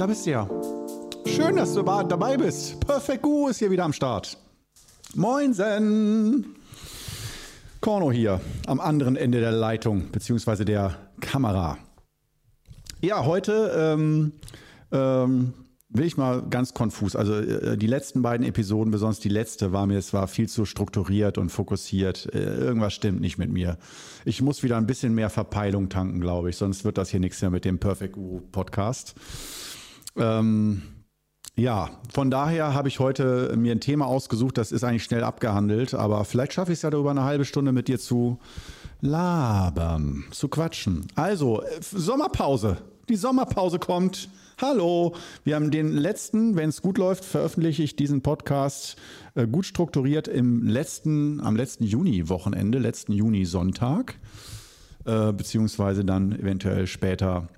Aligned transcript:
da 0.00 0.06
bist 0.06 0.24
du 0.24 0.30
ja. 0.30 0.48
Schön, 1.26 1.56
dass 1.56 1.74
du 1.74 1.82
dabei 1.82 2.38
bist. 2.38 2.80
Perfect 2.80 3.20
Guru 3.20 3.48
ist 3.48 3.58
hier 3.58 3.70
wieder 3.70 3.84
am 3.84 3.92
Start. 3.92 4.38
Moinsen! 5.14 6.56
Korno 7.82 8.10
hier 8.10 8.40
am 8.66 8.80
anderen 8.80 9.16
Ende 9.16 9.40
der 9.40 9.52
Leitung 9.52 10.10
beziehungsweise 10.10 10.64
der 10.64 10.96
Kamera. 11.20 11.76
Ja, 13.02 13.26
heute 13.26 13.74
ähm, 13.76 14.32
ähm, 14.90 15.52
will 15.90 16.06
ich 16.06 16.16
mal 16.16 16.44
ganz 16.48 16.72
konfus. 16.72 17.14
Also 17.14 17.34
äh, 17.34 17.76
die 17.76 17.86
letzten 17.86 18.22
beiden 18.22 18.46
Episoden, 18.46 18.90
besonders 18.90 19.20
die 19.20 19.28
letzte, 19.28 19.72
war 19.72 19.86
mir, 19.86 19.98
es 19.98 20.14
war 20.14 20.28
viel 20.28 20.48
zu 20.48 20.64
strukturiert 20.64 21.36
und 21.36 21.50
fokussiert. 21.50 22.26
Äh, 22.32 22.38
irgendwas 22.38 22.94
stimmt 22.94 23.20
nicht 23.20 23.36
mit 23.36 23.50
mir. 23.50 23.76
Ich 24.24 24.40
muss 24.40 24.62
wieder 24.62 24.78
ein 24.78 24.86
bisschen 24.86 25.14
mehr 25.14 25.28
Verpeilung 25.28 25.90
tanken, 25.90 26.20
glaube 26.20 26.48
ich, 26.48 26.56
sonst 26.56 26.86
wird 26.86 26.96
das 26.96 27.10
hier 27.10 27.20
nichts 27.20 27.42
mehr 27.42 27.50
mit 27.50 27.66
dem 27.66 27.78
Perfect 27.78 28.14
Guru 28.14 28.40
Podcast. 28.50 29.14
Ähm, 30.16 30.82
ja, 31.56 31.90
von 32.12 32.30
daher 32.30 32.72
habe 32.72 32.88
ich 32.88 33.00
heute 33.00 33.54
mir 33.56 33.72
ein 33.72 33.80
Thema 33.80 34.06
ausgesucht, 34.06 34.56
das 34.56 34.72
ist 34.72 34.82
eigentlich 34.82 35.04
schnell 35.04 35.24
abgehandelt, 35.24 35.94
aber 35.94 36.24
vielleicht 36.24 36.54
schaffe 36.54 36.72
ich 36.72 36.78
es 36.78 36.82
ja 36.82 36.90
darüber 36.90 37.10
eine 37.10 37.24
halbe 37.24 37.44
Stunde 37.44 37.72
mit 37.72 37.88
dir 37.88 37.98
zu 37.98 38.38
labern, 39.00 40.24
zu 40.30 40.48
quatschen. 40.48 41.06
Also, 41.14 41.62
äh, 41.62 41.80
Sommerpause. 41.80 42.78
Die 43.08 43.16
Sommerpause 43.16 43.78
kommt. 43.78 44.28
Hallo, 44.60 45.14
wir 45.42 45.56
haben 45.56 45.70
den 45.70 45.96
letzten, 45.96 46.54
wenn 46.54 46.68
es 46.68 46.82
gut 46.82 46.98
läuft, 46.98 47.24
veröffentliche 47.24 47.82
ich 47.82 47.96
diesen 47.96 48.22
Podcast 48.22 48.96
äh, 49.34 49.46
gut 49.46 49.66
strukturiert 49.66 50.28
im 50.28 50.66
letzten, 50.66 51.40
am 51.40 51.56
letzten 51.56 51.84
Juni-Wochenende, 51.84 52.78
letzten 52.78 53.12
Juni-Sonntag, 53.12 54.18
äh, 55.06 55.32
beziehungsweise 55.32 56.04
dann 56.04 56.32
eventuell 56.32 56.86
später 56.86 57.48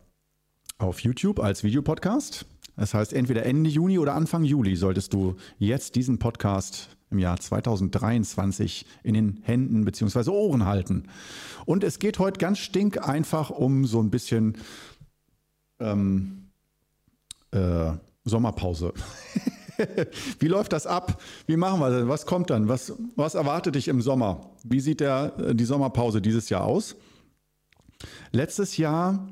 auf 0.82 1.00
YouTube 1.00 1.40
als 1.40 1.64
Videopodcast. 1.64 2.46
Das 2.76 2.94
heißt, 2.94 3.12
entweder 3.12 3.44
Ende 3.44 3.68
Juni 3.68 3.98
oder 3.98 4.14
Anfang 4.14 4.44
Juli 4.44 4.76
solltest 4.76 5.12
du 5.12 5.36
jetzt 5.58 5.94
diesen 5.94 6.18
Podcast 6.18 6.88
im 7.10 7.18
Jahr 7.18 7.38
2023 7.38 8.86
in 9.02 9.14
den 9.14 9.40
Händen 9.42 9.84
bzw. 9.84 10.30
Ohren 10.30 10.64
halten. 10.64 11.04
Und 11.66 11.84
es 11.84 11.98
geht 11.98 12.18
heute 12.18 12.38
ganz 12.38 12.58
stink 12.58 13.06
einfach 13.06 13.50
um 13.50 13.84
so 13.84 14.00
ein 14.00 14.10
bisschen 14.10 14.56
ähm, 15.78 16.48
äh, 17.50 17.92
Sommerpause. 18.24 18.94
Wie 20.38 20.48
läuft 20.48 20.72
das 20.72 20.86
ab? 20.86 21.20
Wie 21.46 21.56
machen 21.56 21.80
wir 21.80 21.90
das? 21.90 22.08
Was 22.08 22.26
kommt 22.26 22.50
dann? 22.50 22.68
Was, 22.68 22.92
was 23.16 23.34
erwartet 23.34 23.74
dich 23.74 23.88
im 23.88 24.00
Sommer? 24.00 24.50
Wie 24.64 24.80
sieht 24.80 25.00
der, 25.00 25.34
äh, 25.38 25.54
die 25.54 25.64
Sommerpause 25.64 26.22
dieses 26.22 26.48
Jahr 26.48 26.64
aus? 26.64 26.96
Letztes 28.32 28.76
Jahr, 28.76 29.28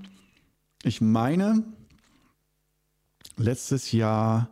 ich 0.83 1.01
meine, 1.01 1.65
letztes 3.37 3.93
Jahr, 3.93 4.51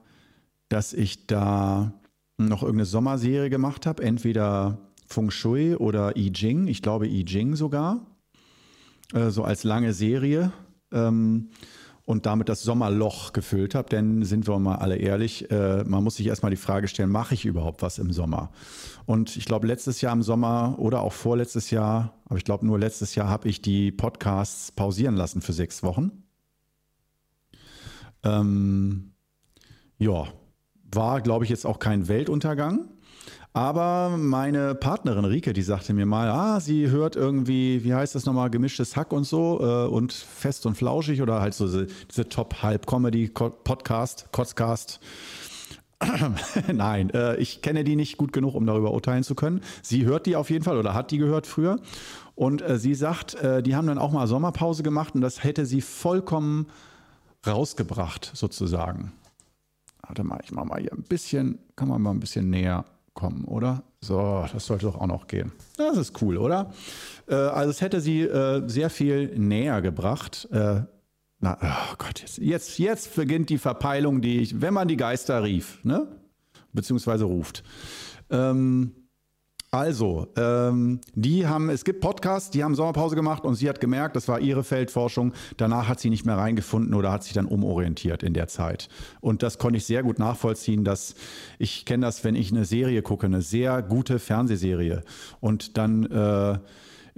dass 0.68 0.92
ich 0.92 1.26
da 1.26 1.92
noch 2.36 2.62
irgendeine 2.62 2.86
Sommerserie 2.86 3.50
gemacht 3.50 3.86
habe, 3.86 4.02
entweder 4.02 4.78
Feng 5.06 5.30
Shui 5.30 5.74
oder 5.74 6.16
I 6.16 6.32
Ching, 6.32 6.66
ich 6.66 6.82
glaube 6.82 7.08
I 7.08 7.24
Ching 7.24 7.56
sogar, 7.56 8.06
äh, 9.12 9.30
so 9.30 9.42
als 9.44 9.64
lange 9.64 9.92
Serie. 9.92 10.52
Ähm, 10.92 11.50
und 12.08 12.24
damit 12.24 12.48
das 12.48 12.62
Sommerloch 12.62 13.34
gefüllt 13.34 13.74
habe. 13.74 13.90
Denn 13.90 14.24
sind 14.24 14.48
wir 14.48 14.58
mal 14.58 14.76
alle 14.76 14.96
ehrlich, 14.96 15.50
äh, 15.50 15.84
man 15.84 16.02
muss 16.02 16.16
sich 16.16 16.26
erstmal 16.26 16.48
die 16.48 16.56
Frage 16.56 16.88
stellen, 16.88 17.10
mache 17.10 17.34
ich 17.34 17.44
überhaupt 17.44 17.82
was 17.82 17.98
im 17.98 18.14
Sommer? 18.14 18.50
Und 19.04 19.36
ich 19.36 19.44
glaube, 19.44 19.66
letztes 19.66 20.00
Jahr 20.00 20.14
im 20.14 20.22
Sommer 20.22 20.76
oder 20.78 21.02
auch 21.02 21.12
vorletztes 21.12 21.70
Jahr, 21.70 22.14
aber 22.24 22.38
ich 22.38 22.44
glaube 22.44 22.64
nur 22.64 22.78
letztes 22.78 23.14
Jahr 23.14 23.28
habe 23.28 23.50
ich 23.50 23.60
die 23.60 23.92
Podcasts 23.92 24.72
pausieren 24.72 25.16
lassen 25.16 25.42
für 25.42 25.52
sechs 25.52 25.82
Wochen. 25.82 26.22
Ähm, 28.22 29.12
ja, 29.98 30.28
war, 30.90 31.20
glaube 31.20 31.44
ich, 31.44 31.50
jetzt 31.50 31.66
auch 31.66 31.78
kein 31.78 32.08
Weltuntergang. 32.08 32.88
Aber 33.52 34.16
meine 34.16 34.74
Partnerin 34.74 35.24
Rike, 35.24 35.52
die 35.52 35.62
sagte 35.62 35.94
mir 35.94 36.06
mal, 36.06 36.28
ah, 36.28 36.60
sie 36.60 36.90
hört 36.90 37.16
irgendwie, 37.16 37.82
wie 37.82 37.94
heißt 37.94 38.14
das 38.14 38.26
nochmal, 38.26 38.50
gemischtes 38.50 38.96
Hack 38.96 39.12
und 39.12 39.24
so 39.24 39.58
äh, 39.60 39.88
und 39.88 40.12
fest 40.12 40.66
und 40.66 40.76
flauschig 40.76 41.22
oder 41.22 41.40
halt 41.40 41.54
so 41.54 41.66
diese, 41.66 41.86
diese 42.10 42.28
Top-Halb-Comedy-Podcast, 42.28 44.28
Kotzcast. 44.32 45.00
Nein, 46.72 47.10
äh, 47.10 47.36
ich 47.36 47.62
kenne 47.62 47.84
die 47.84 47.96
nicht 47.96 48.18
gut 48.18 48.32
genug, 48.32 48.54
um 48.54 48.66
darüber 48.66 48.92
urteilen 48.92 49.24
zu 49.24 49.34
können. 49.34 49.62
Sie 49.82 50.04
hört 50.04 50.26
die 50.26 50.36
auf 50.36 50.50
jeden 50.50 50.64
Fall 50.64 50.78
oder 50.78 50.94
hat 50.94 51.10
die 51.10 51.18
gehört 51.18 51.46
früher. 51.46 51.80
Und 52.34 52.62
äh, 52.62 52.78
sie 52.78 52.94
sagt, 52.94 53.34
äh, 53.34 53.62
die 53.62 53.74
haben 53.74 53.88
dann 53.88 53.98
auch 53.98 54.12
mal 54.12 54.28
Sommerpause 54.28 54.84
gemacht 54.84 55.14
und 55.14 55.22
das 55.22 55.42
hätte 55.42 55.66
sie 55.66 55.80
vollkommen 55.80 56.66
rausgebracht, 57.46 58.30
sozusagen. 58.34 59.12
Warte 60.06 60.22
mal, 60.22 60.38
ich 60.44 60.52
mache 60.52 60.66
mal 60.66 60.80
hier 60.80 60.92
ein 60.92 61.02
bisschen, 61.02 61.58
kann 61.74 61.88
man 61.88 62.00
mal 62.00 62.12
ein 62.12 62.20
bisschen 62.20 62.50
näher 62.50 62.84
kommen, 63.18 63.44
oder? 63.46 63.82
So, 64.00 64.46
das 64.52 64.64
sollte 64.64 64.86
doch 64.86 64.94
auch 64.94 65.08
noch 65.08 65.26
gehen. 65.26 65.50
Das 65.76 65.96
ist 65.96 66.22
cool, 66.22 66.36
oder? 66.36 66.72
Äh, 67.26 67.34
also 67.34 67.70
es 67.70 67.80
hätte 67.80 68.00
sie 68.00 68.20
äh, 68.22 68.62
sehr 68.68 68.90
viel 68.90 69.36
näher 69.36 69.82
gebracht. 69.82 70.48
Äh, 70.52 70.82
na, 71.40 71.58
oh 71.60 71.94
Gott, 71.98 72.20
jetzt, 72.20 72.38
jetzt, 72.38 72.78
jetzt 72.78 73.16
beginnt 73.16 73.50
die 73.50 73.58
Verpeilung, 73.58 74.20
die 74.20 74.38
ich, 74.38 74.60
wenn 74.60 74.72
man 74.72 74.86
die 74.86 74.96
Geister 74.96 75.42
rief, 75.42 75.80
ne? 75.82 76.06
Beziehungsweise 76.72 77.24
ruft. 77.24 77.64
Ähm, 78.30 78.92
also, 79.70 80.28
ähm, 80.36 81.00
die 81.14 81.46
haben, 81.46 81.68
es 81.68 81.84
gibt 81.84 82.00
Podcasts, 82.00 82.50
die 82.50 82.64
haben 82.64 82.74
Sommerpause 82.74 83.14
gemacht 83.16 83.44
und 83.44 83.54
sie 83.54 83.68
hat 83.68 83.80
gemerkt, 83.80 84.16
das 84.16 84.26
war 84.26 84.40
ihre 84.40 84.64
Feldforschung. 84.64 85.34
Danach 85.58 85.88
hat 85.88 86.00
sie 86.00 86.08
nicht 86.08 86.24
mehr 86.24 86.38
reingefunden 86.38 86.94
oder 86.94 87.12
hat 87.12 87.24
sich 87.24 87.34
dann 87.34 87.44
umorientiert 87.44 88.22
in 88.22 88.32
der 88.32 88.48
Zeit. 88.48 88.88
Und 89.20 89.42
das 89.42 89.58
konnte 89.58 89.76
ich 89.76 89.84
sehr 89.84 90.02
gut 90.02 90.18
nachvollziehen, 90.18 90.84
dass 90.84 91.14
ich 91.58 91.84
kenne 91.84 92.06
das, 92.06 92.24
wenn 92.24 92.34
ich 92.34 92.50
eine 92.50 92.64
Serie 92.64 93.02
gucke, 93.02 93.26
eine 93.26 93.42
sehr 93.42 93.82
gute 93.82 94.18
Fernsehserie 94.18 95.02
und 95.40 95.76
dann 95.76 96.06
äh, 96.06 96.58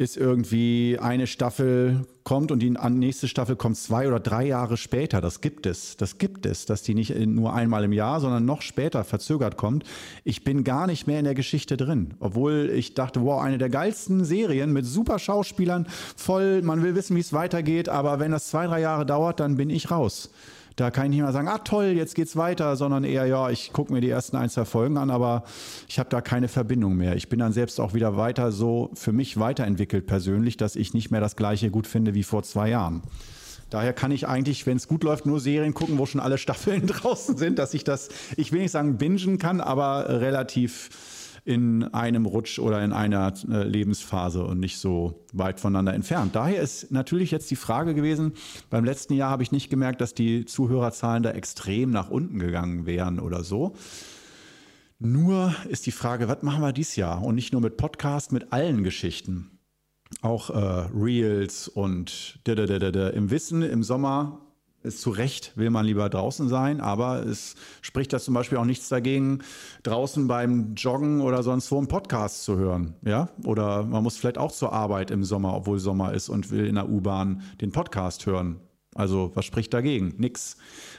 ist 0.01 0.17
irgendwie 0.17 0.99
eine 0.99 1.27
Staffel 1.27 2.07
kommt 2.25 2.51
und 2.51 2.61
die 2.61 2.71
nächste 2.71 3.29
Staffel 3.29 3.55
kommt 3.55 3.77
zwei 3.77 4.09
oder 4.09 4.19
drei 4.19 4.47
Jahre 4.47 4.79
später. 4.79 5.21
Das 5.21 5.43
gibt 5.43 5.67
es. 5.67 5.99
Das 5.99 6.17
gibt 6.17 6.47
es, 6.47 6.65
dass 6.65 6.83
die 6.83 6.95
nicht 6.95 7.15
nur 7.15 7.53
einmal 7.53 7.85
im 7.85 7.93
Jahr, 7.93 8.19
sondern 8.19 8.47
noch 8.47 8.63
später 8.63 9.05
verzögert 9.05 9.59
kommt. 9.59 9.85
Ich 10.25 10.43
bin 10.43 10.65
gar 10.65 10.87
nicht 10.87 11.07
mehr 11.07 11.19
in 11.19 11.27
der 11.27 11.35
Geschichte 11.35 11.77
drin. 11.77 12.15
Obwohl 12.19 12.71
ich 12.75 12.95
dachte, 12.95 13.21
wow, 13.21 13.43
eine 13.43 13.59
der 13.59 13.69
geilsten 13.69 14.25
Serien 14.25 14.73
mit 14.73 14.87
super 14.87 15.19
Schauspielern, 15.19 15.87
voll, 16.17 16.63
man 16.63 16.83
will 16.83 16.95
wissen, 16.95 17.15
wie 17.15 17.21
es 17.21 17.35
weitergeht, 17.35 17.91
aber 17.91 18.19
wenn 18.21 18.31
das 18.31 18.49
zwei, 18.49 18.67
drei 18.67 18.81
Jahre 18.81 19.05
dauert, 19.05 19.39
dann 19.39 19.57
bin 19.57 19.69
ich 19.69 19.91
raus. 19.91 20.31
Da 20.81 20.91
kann 20.91 21.05
ich 21.05 21.11
nicht 21.11 21.21
mal 21.21 21.31
sagen, 21.31 21.47
ah 21.47 21.59
toll, 21.59 21.93
jetzt 21.95 22.15
geht's 22.15 22.37
weiter, 22.37 22.75
sondern 22.75 23.05
eher, 23.05 23.27
ja, 23.27 23.51
ich 23.51 23.71
gucke 23.75 23.93
mir 23.93 24.01
die 24.01 24.09
ersten 24.09 24.39
ein, 24.39 24.49
zwei 24.49 24.65
Folgen 24.65 24.97
an, 24.97 25.11
aber 25.11 25.45
ich 25.87 25.99
habe 25.99 26.09
da 26.09 26.23
keine 26.23 26.49
Verbindung 26.49 26.97
mehr. 26.97 27.17
Ich 27.17 27.29
bin 27.29 27.39
dann 27.39 27.53
selbst 27.53 27.79
auch 27.79 27.93
wieder 27.93 28.17
weiter 28.17 28.51
so 28.51 28.91
für 28.95 29.13
mich 29.13 29.39
weiterentwickelt 29.39 30.07
persönlich, 30.07 30.57
dass 30.57 30.77
ich 30.77 30.95
nicht 30.95 31.11
mehr 31.11 31.21
das 31.21 31.37
gleiche 31.37 31.71
gut 31.71 31.87
finde 31.87 32.15
wie 32.15 32.23
vor 32.23 32.45
zwei 32.45 32.71
Jahren. 32.71 33.03
Daher 33.69 33.93
kann 33.93 34.11
ich 34.11 34.27
eigentlich, 34.27 34.65
wenn 34.65 34.79
es 34.79 34.89
gut 34.89 35.05
läuft, 35.05 35.27
nur 35.27 35.39
Serien 35.39 35.75
gucken, 35.75 35.99
wo 35.99 36.07
schon 36.07 36.19
alle 36.19 36.39
Staffeln 36.39 36.87
draußen 36.87 37.37
sind, 37.37 37.59
dass 37.59 37.75
ich 37.75 37.85
das, 37.85 38.09
ich 38.39 38.51
will 38.51 38.63
nicht 38.63 38.71
sagen 38.71 38.97
bingen 38.97 39.37
kann, 39.37 39.61
aber 39.61 40.09
relativ 40.23 40.89
in 41.45 41.85
einem 41.85 42.27
Rutsch 42.27 42.59
oder 42.59 42.83
in 42.85 42.93
einer 42.93 43.33
äh, 43.49 43.65
Lebensphase 43.65 44.45
und 44.45 44.61
nicht 44.61 44.79
so 44.79 45.25
weit 45.33 45.61
voneinander 45.61 45.95
entfernt. 45.95 46.35
Daher 46.35 46.63
ist 46.63 46.91
natürlich 46.91 47.31
jetzt 47.31 47.51
die 47.51 47.57
Frage 47.57 47.95
gewesen, 47.95 48.33
beim 48.69 48.85
letzten 48.85 49.15
Jahr 49.15 49.31
habe 49.31 49.43
ich 49.43 49.53
nicht 49.53 49.71
gemerkt, 49.71 50.01
dass 50.01 50.15
die 50.15 50.45
Zuhörerzahlen 50.45 51.23
da 51.23 51.31
extrem 51.31 51.91
nach 51.91 52.11
unten 52.11 52.39
gegangen 52.39 52.87
wären 52.87 53.21
oder 53.21 53.45
so. 53.45 53.75
Nur 54.99 55.55
ist 55.69 55.87
die 55.87 55.93
Frage, 55.93 56.29
was 56.29 56.43
machen 56.43 56.63
wir 56.63 56.73
dieses 56.73 56.97
Jahr? 56.97 57.23
Und 57.23 57.35
nicht 57.35 57.53
nur 57.53 57.63
mit 57.63 57.79
Podcast, 57.79 58.33
mit 58.33 58.53
allen 58.53 58.85
Geschichten. 58.85 59.59
Auch 60.21 60.51
äh, 60.51 60.89
Reels 60.95 61.69
und 61.69 62.41
im 62.47 63.31
Wissen, 63.31 63.63
im 63.63 63.83
Sommer 63.83 64.50
ist 64.83 65.01
zu 65.01 65.11
Recht, 65.11 65.53
will 65.57 65.71
man 65.71 65.85
lieber 65.85 66.09
draußen 66.09 66.49
sein, 66.49 66.81
aber 66.81 67.27
es 67.27 67.55
spricht 67.83 68.13
da 68.13 68.19
zum 68.19 68.35
Beispiel 68.35 68.59
auch 68.59 68.65
nichts 68.65 68.89
dagegen, 68.89 69.41
draußen 69.83 70.27
beim 70.27 70.75
Joggen 70.75 71.21
oder 71.21 71.43
sonst 71.43 71.71
wo 71.71 71.79
einen 71.79 71.89
Podcast 71.89 72.45
zu 72.45 72.57
hören. 72.57 72.95
Ja? 73.03 73.29
Oder 73.45 73.83
man 73.85 74.03
muss 74.03 74.17
vielleicht 74.17 74.39
auch 74.39 74.53
zur 74.53 74.73
Arbeit 74.73 75.11
im 75.11 75.25
Sommer, 75.25 75.55
obwohl 75.55 75.79
Sommer 75.79 76.15
ist 76.15 76.29
und 76.29 76.51
will 76.51 76.67
in 76.67 76.77
der 76.77 76.89
U-Bahn 76.89 77.43
den 77.61 77.73
Podcast 77.73 78.27
hören. 78.27 78.61
Also, 78.95 79.31
was 79.35 79.45
spricht 79.45 79.73
dagegen? 79.73 80.15
Nix. 80.19 80.57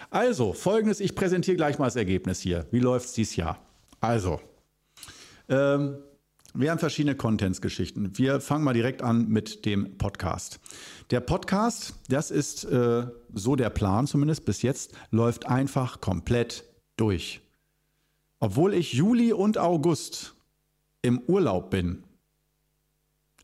Also, 0.10 0.54
folgendes, 0.54 1.00
ich 1.00 1.16
präsentiere 1.16 1.58
gleich 1.58 1.78
mal 1.78 1.86
das 1.86 1.98
Ergebnis 1.98 2.40
hier. 2.40 2.66
Wie 2.72 2.80
läuft 2.80 3.08
es 3.08 3.14
dieses 3.14 3.36
Jahr? 3.36 3.60
Also, 4.00 4.40
ähm, 5.50 5.98
wir 6.54 6.72
haben 6.72 6.80
verschiedene 6.80 7.16
Contents-Geschichten. 7.16 8.18
Wir 8.18 8.42
fangen 8.42 8.64
mal 8.64 8.74
direkt 8.74 9.02
an 9.02 9.28
mit 9.30 9.66
dem 9.66 9.98
Podcast. 9.98 10.60
Der 11.10 11.20
Podcast, 11.20 11.96
das 12.10 12.32
ist 12.32 12.66
äh, 12.66 13.08
so 13.34 13.56
der 13.56 13.70
Plan 13.70 14.08
zumindest 14.08 14.46
bis 14.46 14.62
jetzt, 14.62 14.94
läuft 15.12 15.48
einfach 15.48 16.02
komplett 16.02 16.66
durch. 16.98 17.42
Obwohl 18.40 18.74
ich 18.74 18.94
Juli 18.94 19.34
und 19.34 19.58
August 19.58 20.36
im 21.02 21.20
Urlaub 21.28 21.70
bin, 21.70 22.04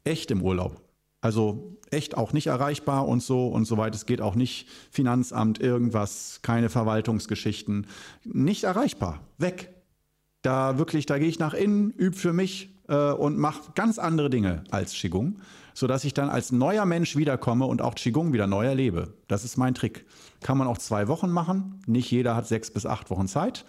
echt 0.03 0.31
im 0.31 0.41
Urlaub, 0.41 0.81
Also 1.21 1.77
echt 1.91 2.17
auch 2.17 2.33
nicht 2.33 2.47
erreichbar 2.47 3.07
und 3.07 3.21
so 3.21 3.47
und 3.47 3.65
soweit 3.65 3.95
es 3.95 4.05
geht 4.05 4.21
auch 4.21 4.35
nicht 4.35 4.67
Finanzamt, 4.91 5.59
irgendwas, 5.59 6.39
keine 6.41 6.69
Verwaltungsgeschichten. 6.69 7.87
Nicht 8.23 8.65
erreichbar. 8.65 9.21
Weg. 9.37 9.69
Da 10.41 10.77
wirklich, 10.77 11.05
da 11.05 11.17
gehe 11.17 11.27
ich 11.27 11.39
nach 11.39 11.53
innen, 11.53 11.91
übe 11.91 12.15
für 12.15 12.33
mich 12.33 12.76
äh, 12.87 13.11
und 13.11 13.37
mache 13.37 13.71
ganz 13.75 13.99
andere 13.99 14.29
Dinge 14.29 14.63
als 14.71 14.93
Qigong, 14.93 15.39
sodass 15.73 16.03
ich 16.03 16.13
dann 16.13 16.29
als 16.29 16.51
neuer 16.51 16.85
Mensch 16.85 17.15
wiederkomme 17.15 17.65
und 17.65 17.81
auch 17.81 17.95
Qigong 17.95 18.33
wieder 18.33 18.47
neu 18.47 18.65
erlebe. 18.65 19.13
Das 19.27 19.43
ist 19.43 19.57
mein 19.57 19.73
Trick. 19.73 20.05
Kann 20.41 20.57
man 20.57 20.67
auch 20.67 20.77
zwei 20.77 21.07
Wochen 21.07 21.29
machen. 21.29 21.79
Nicht 21.85 22.11
jeder 22.11 22.35
hat 22.35 22.47
sechs 22.47 22.71
bis 22.71 22.85
acht 22.85 23.09
Wochen 23.09 23.27
Zeit. 23.27 23.65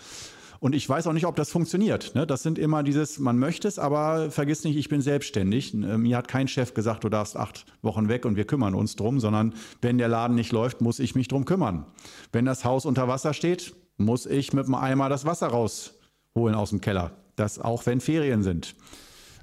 Und 0.60 0.74
ich 0.74 0.88
weiß 0.88 1.06
auch 1.06 1.12
nicht, 1.12 1.26
ob 1.26 1.36
das 1.36 1.50
funktioniert. 1.50 2.14
Ne? 2.14 2.26
Das 2.26 2.42
sind 2.42 2.58
immer 2.58 2.82
dieses, 2.82 3.18
man 3.18 3.38
möchte 3.38 3.68
es, 3.68 3.78
aber 3.78 4.30
vergiss 4.30 4.64
nicht, 4.64 4.76
ich 4.76 4.88
bin 4.88 5.00
selbstständig. 5.00 5.72
Äh, 5.72 5.98
mir 5.98 6.16
hat 6.16 6.28
kein 6.28 6.48
Chef 6.48 6.74
gesagt, 6.74 7.04
du 7.04 7.08
darfst 7.08 7.36
acht 7.36 7.64
Wochen 7.82 8.08
weg 8.08 8.24
und 8.24 8.36
wir 8.36 8.44
kümmern 8.44 8.74
uns 8.74 8.96
drum, 8.96 9.20
sondern 9.20 9.54
wenn 9.80 9.98
der 9.98 10.08
Laden 10.08 10.34
nicht 10.34 10.52
läuft, 10.52 10.80
muss 10.80 10.98
ich 10.98 11.14
mich 11.14 11.28
drum 11.28 11.44
kümmern. 11.44 11.86
Wenn 12.32 12.44
das 12.44 12.64
Haus 12.64 12.86
unter 12.86 13.06
Wasser 13.06 13.34
steht, 13.34 13.74
muss 13.98 14.26
ich 14.26 14.52
mit 14.52 14.66
dem 14.66 14.74
Eimer 14.74 15.08
das 15.08 15.24
Wasser 15.24 15.48
rausholen 15.48 16.54
aus 16.54 16.70
dem 16.70 16.80
Keller. 16.80 17.12
Das 17.36 17.60
auch 17.60 17.86
wenn 17.86 18.00
Ferien 18.00 18.42
sind. 18.42 18.74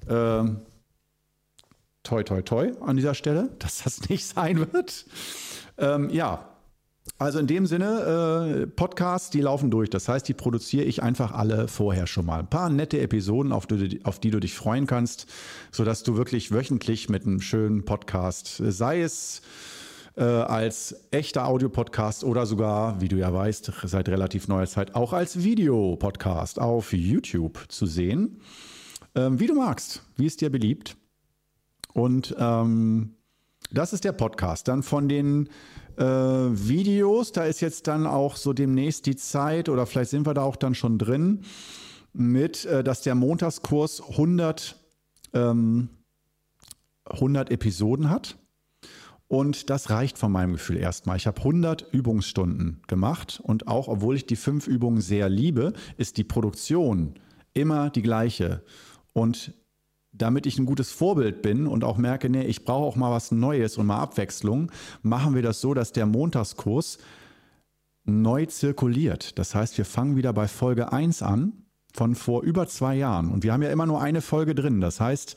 Ähm, 0.10 0.62
toi, 2.04 2.24
toi, 2.24 2.42
toi 2.42 2.72
an 2.82 2.96
dieser 2.96 3.14
Stelle, 3.14 3.50
dass 3.60 3.84
das 3.84 4.10
nicht 4.10 4.26
sein 4.26 4.60
wird. 4.72 5.06
Ähm, 5.78 6.10
ja, 6.10 6.50
also 7.18 7.40
in 7.40 7.48
dem 7.48 7.66
Sinne, 7.66 8.64
äh, 8.64 8.68
Podcasts, 8.68 9.30
die 9.30 9.42
laufen 9.42 9.72
durch. 9.72 9.90
Das 9.90 10.10
heißt, 10.10 10.28
die 10.28 10.34
produziere 10.34 10.84
ich 10.84 11.04
einfach 11.04 11.32
alle 11.32 11.68
vorher 11.68 12.08
schon 12.08 12.26
mal. 12.26 12.40
Ein 12.40 12.50
paar 12.50 12.70
nette 12.70 13.00
Episoden, 13.00 13.52
auf 13.52 13.68
die, 13.68 14.02
auf 14.04 14.20
die 14.20 14.32
du 14.32 14.40
dich 14.40 14.56
freuen 14.56 14.88
kannst, 14.88 15.28
sodass 15.72 16.04
du 16.04 16.18
wirklich 16.18 16.52
wöchentlich 16.52 17.10
mit 17.10 17.26
einem 17.26 17.42
schönen 17.42 17.86
Podcast, 17.86 18.58
sei 18.58 19.02
es 19.02 19.42
äh, 20.18 20.24
als 20.24 20.96
echter 21.12 21.48
Audiopodcast 21.48 22.24
oder 22.24 22.46
sogar, 22.46 23.00
wie 23.00 23.08
du 23.08 23.18
ja 23.18 23.34
weißt, 23.34 23.72
seit 23.84 24.10
relativ 24.10 24.48
neuer 24.48 24.68
Zeit 24.68 24.96
auch 24.96 25.14
als 25.14 25.44
Videopodcast 25.44 26.60
auf 26.60 26.92
YouTube 26.92 27.60
zu 27.70 27.86
sehen. 27.86 28.42
Ähm, 29.16 29.40
wie 29.40 29.48
du 29.48 29.56
magst, 29.56 30.04
wie 30.18 30.26
es 30.26 30.38
dir 30.38 30.50
beliebt. 30.50 30.98
Und 31.94 32.36
ähm, 32.38 33.16
das 33.72 33.94
ist 33.94 34.04
der 34.04 34.12
Podcast. 34.12 34.68
Dann 34.68 34.84
von 34.84 35.08
den 35.08 35.50
äh, 35.98 36.04
Videos. 36.04 37.32
Da 37.32 37.46
ist 37.46 37.62
jetzt 37.62 37.88
dann 37.88 38.06
auch 38.06 38.36
so 38.36 38.54
demnächst 38.54 39.06
die 39.06 39.16
Zeit, 39.16 39.70
oder 39.70 39.86
vielleicht 39.86 40.12
sind 40.12 40.28
wir 40.28 40.34
da 40.34 40.42
auch 40.42 40.58
dann 40.58 40.76
schon 40.76 40.98
drin, 40.98 41.42
mit, 42.14 42.66
äh, 42.66 42.84
dass 42.84 43.02
der 43.02 43.16
Montagskurs 43.16 44.02
100, 44.02 44.76
ähm, 45.34 45.90
100 47.06 47.52
Episoden 47.52 48.10
hat. 48.10 48.38
Und 49.28 49.70
das 49.70 49.90
reicht 49.90 50.18
von 50.18 50.32
meinem 50.32 50.54
Gefühl 50.54 50.78
erstmal. 50.78 51.18
Ich 51.18 51.26
habe 51.26 51.40
100 51.40 51.88
Übungsstunden 51.92 52.82
gemacht 52.88 53.40
und 53.42 53.68
auch 53.68 53.88
obwohl 53.88 54.16
ich 54.16 54.28
die 54.28 54.36
fünf 54.36 54.68
Übungen 54.68 55.02
sehr 55.02 55.30
liebe, 55.30 55.74
ist 55.98 56.18
die 56.18 56.24
Produktion 56.24 57.16
immer 57.54 57.90
die 57.90 58.04
gleiche. 58.04 58.62
Und 59.16 59.54
damit 60.12 60.46
ich 60.46 60.60
ein 60.60 60.66
gutes 60.66 60.92
Vorbild 60.92 61.42
bin 61.42 61.68
und 61.68 61.84
auch 61.84 61.98
merke, 61.98 62.30
nee, 62.30 62.44
ich 62.44 62.66
brauche 62.66 62.86
auch 62.86 62.96
mal 62.96 63.12
was 63.12 63.32
Neues 63.32 63.78
und 63.78 63.86
mal 63.86 64.00
Abwechslung, 64.00 64.72
machen 65.02 65.36
wir 65.36 65.42
das 65.42 65.62
so, 65.62 65.74
dass 65.74 65.94
der 65.94 66.06
Montagskurs 66.06 66.98
neu 68.04 68.46
zirkuliert. 68.46 69.40
Das 69.40 69.56
heißt, 69.56 69.78
wir 69.78 69.86
fangen 69.86 70.16
wieder 70.16 70.34
bei 70.34 70.48
Folge 70.48 70.92
1 70.92 71.22
an 71.22 71.54
von 71.94 72.16
vor 72.16 72.44
über 72.44 72.68
zwei 72.68 72.96
Jahren. 72.96 73.30
Und 73.32 73.44
wir 73.44 73.54
haben 73.54 73.64
ja 73.64 73.70
immer 73.70 73.86
nur 73.86 74.02
eine 74.02 74.22
Folge 74.22 74.54
drin. 74.54 74.82
Das 74.82 75.00
heißt, 75.00 75.36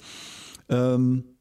ähm, 0.68 1.37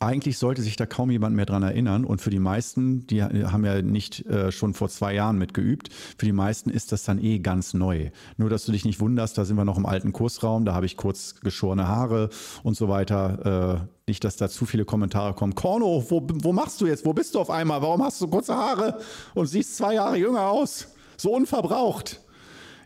eigentlich 0.00 0.38
sollte 0.38 0.62
sich 0.62 0.76
da 0.76 0.86
kaum 0.86 1.10
jemand 1.10 1.34
mehr 1.34 1.46
dran 1.46 1.62
erinnern. 1.62 2.04
Und 2.04 2.20
für 2.20 2.30
die 2.30 2.38
meisten, 2.38 3.06
die 3.06 3.22
haben 3.22 3.64
ja 3.64 3.82
nicht 3.82 4.26
äh, 4.26 4.52
schon 4.52 4.74
vor 4.74 4.88
zwei 4.88 5.14
Jahren 5.14 5.38
mitgeübt, 5.38 5.90
für 6.16 6.26
die 6.26 6.32
meisten 6.32 6.70
ist 6.70 6.92
das 6.92 7.04
dann 7.04 7.22
eh 7.22 7.38
ganz 7.40 7.74
neu. 7.74 8.10
Nur, 8.36 8.50
dass 8.50 8.64
du 8.64 8.72
dich 8.72 8.84
nicht 8.84 9.00
wunderst, 9.00 9.38
da 9.38 9.44
sind 9.44 9.56
wir 9.56 9.64
noch 9.64 9.78
im 9.78 9.86
alten 9.86 10.12
Kursraum, 10.12 10.64
da 10.64 10.74
habe 10.74 10.86
ich 10.86 10.96
kurz 10.96 11.36
geschorene 11.40 11.88
Haare 11.88 12.30
und 12.62 12.76
so 12.76 12.88
weiter. 12.88 13.82
Äh, 13.84 14.08
nicht, 14.08 14.24
dass 14.24 14.36
da 14.36 14.48
zu 14.48 14.66
viele 14.66 14.84
Kommentare 14.84 15.34
kommen. 15.34 15.54
Korno, 15.54 16.04
wo, 16.08 16.26
wo 16.26 16.52
machst 16.52 16.80
du 16.80 16.86
jetzt? 16.86 17.04
Wo 17.04 17.12
bist 17.12 17.34
du 17.34 17.40
auf 17.40 17.50
einmal? 17.50 17.82
Warum 17.82 18.02
hast 18.02 18.20
du 18.20 18.28
kurze 18.28 18.54
Haare 18.54 18.98
und 19.34 19.46
siehst 19.46 19.76
zwei 19.76 19.94
Jahre 19.94 20.16
jünger 20.16 20.48
aus? 20.48 20.88
So 21.16 21.34
unverbraucht. 21.34 22.20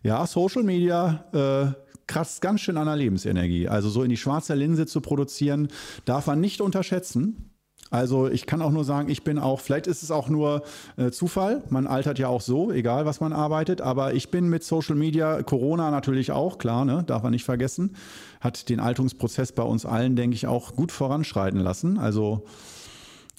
Ja, 0.02 0.26
Social 0.26 0.64
Media, 0.64 1.25
äh, 1.32 1.91
kratzt 2.12 2.42
ganz 2.42 2.60
schön 2.60 2.76
an 2.76 2.86
der 2.86 2.96
Lebensenergie. 2.96 3.68
Also 3.68 3.88
so 3.88 4.02
in 4.02 4.10
die 4.10 4.18
schwarze 4.18 4.54
Linse 4.54 4.84
zu 4.84 5.00
produzieren, 5.00 5.68
darf 6.04 6.26
man 6.26 6.40
nicht 6.40 6.60
unterschätzen. 6.60 7.48
Also 7.90 8.28
ich 8.28 8.44
kann 8.44 8.60
auch 8.60 8.70
nur 8.70 8.84
sagen, 8.84 9.08
ich 9.08 9.24
bin 9.24 9.38
auch, 9.38 9.60
vielleicht 9.60 9.86
ist 9.86 10.02
es 10.02 10.10
auch 10.10 10.28
nur 10.28 10.62
äh, 10.96 11.10
Zufall, 11.10 11.62
man 11.70 11.86
altert 11.86 12.18
ja 12.18 12.28
auch 12.28 12.40
so, 12.40 12.70
egal 12.70 13.06
was 13.06 13.20
man 13.20 13.32
arbeitet, 13.32 13.80
aber 13.80 14.14
ich 14.14 14.30
bin 14.30 14.48
mit 14.48 14.62
Social 14.62 14.94
Media, 14.94 15.42
Corona 15.42 15.90
natürlich 15.90 16.32
auch, 16.32 16.58
klar, 16.58 16.84
ne, 16.84 17.02
darf 17.06 17.22
man 17.22 17.32
nicht 17.32 17.44
vergessen, 17.44 17.96
hat 18.40 18.68
den 18.68 18.80
Altungsprozess 18.80 19.52
bei 19.52 19.62
uns 19.62 19.84
allen, 19.84 20.14
denke 20.14 20.34
ich, 20.34 20.46
auch 20.46 20.74
gut 20.74 20.92
voranschreiten 20.92 21.60
lassen. 21.60 21.98
Also 21.98 22.44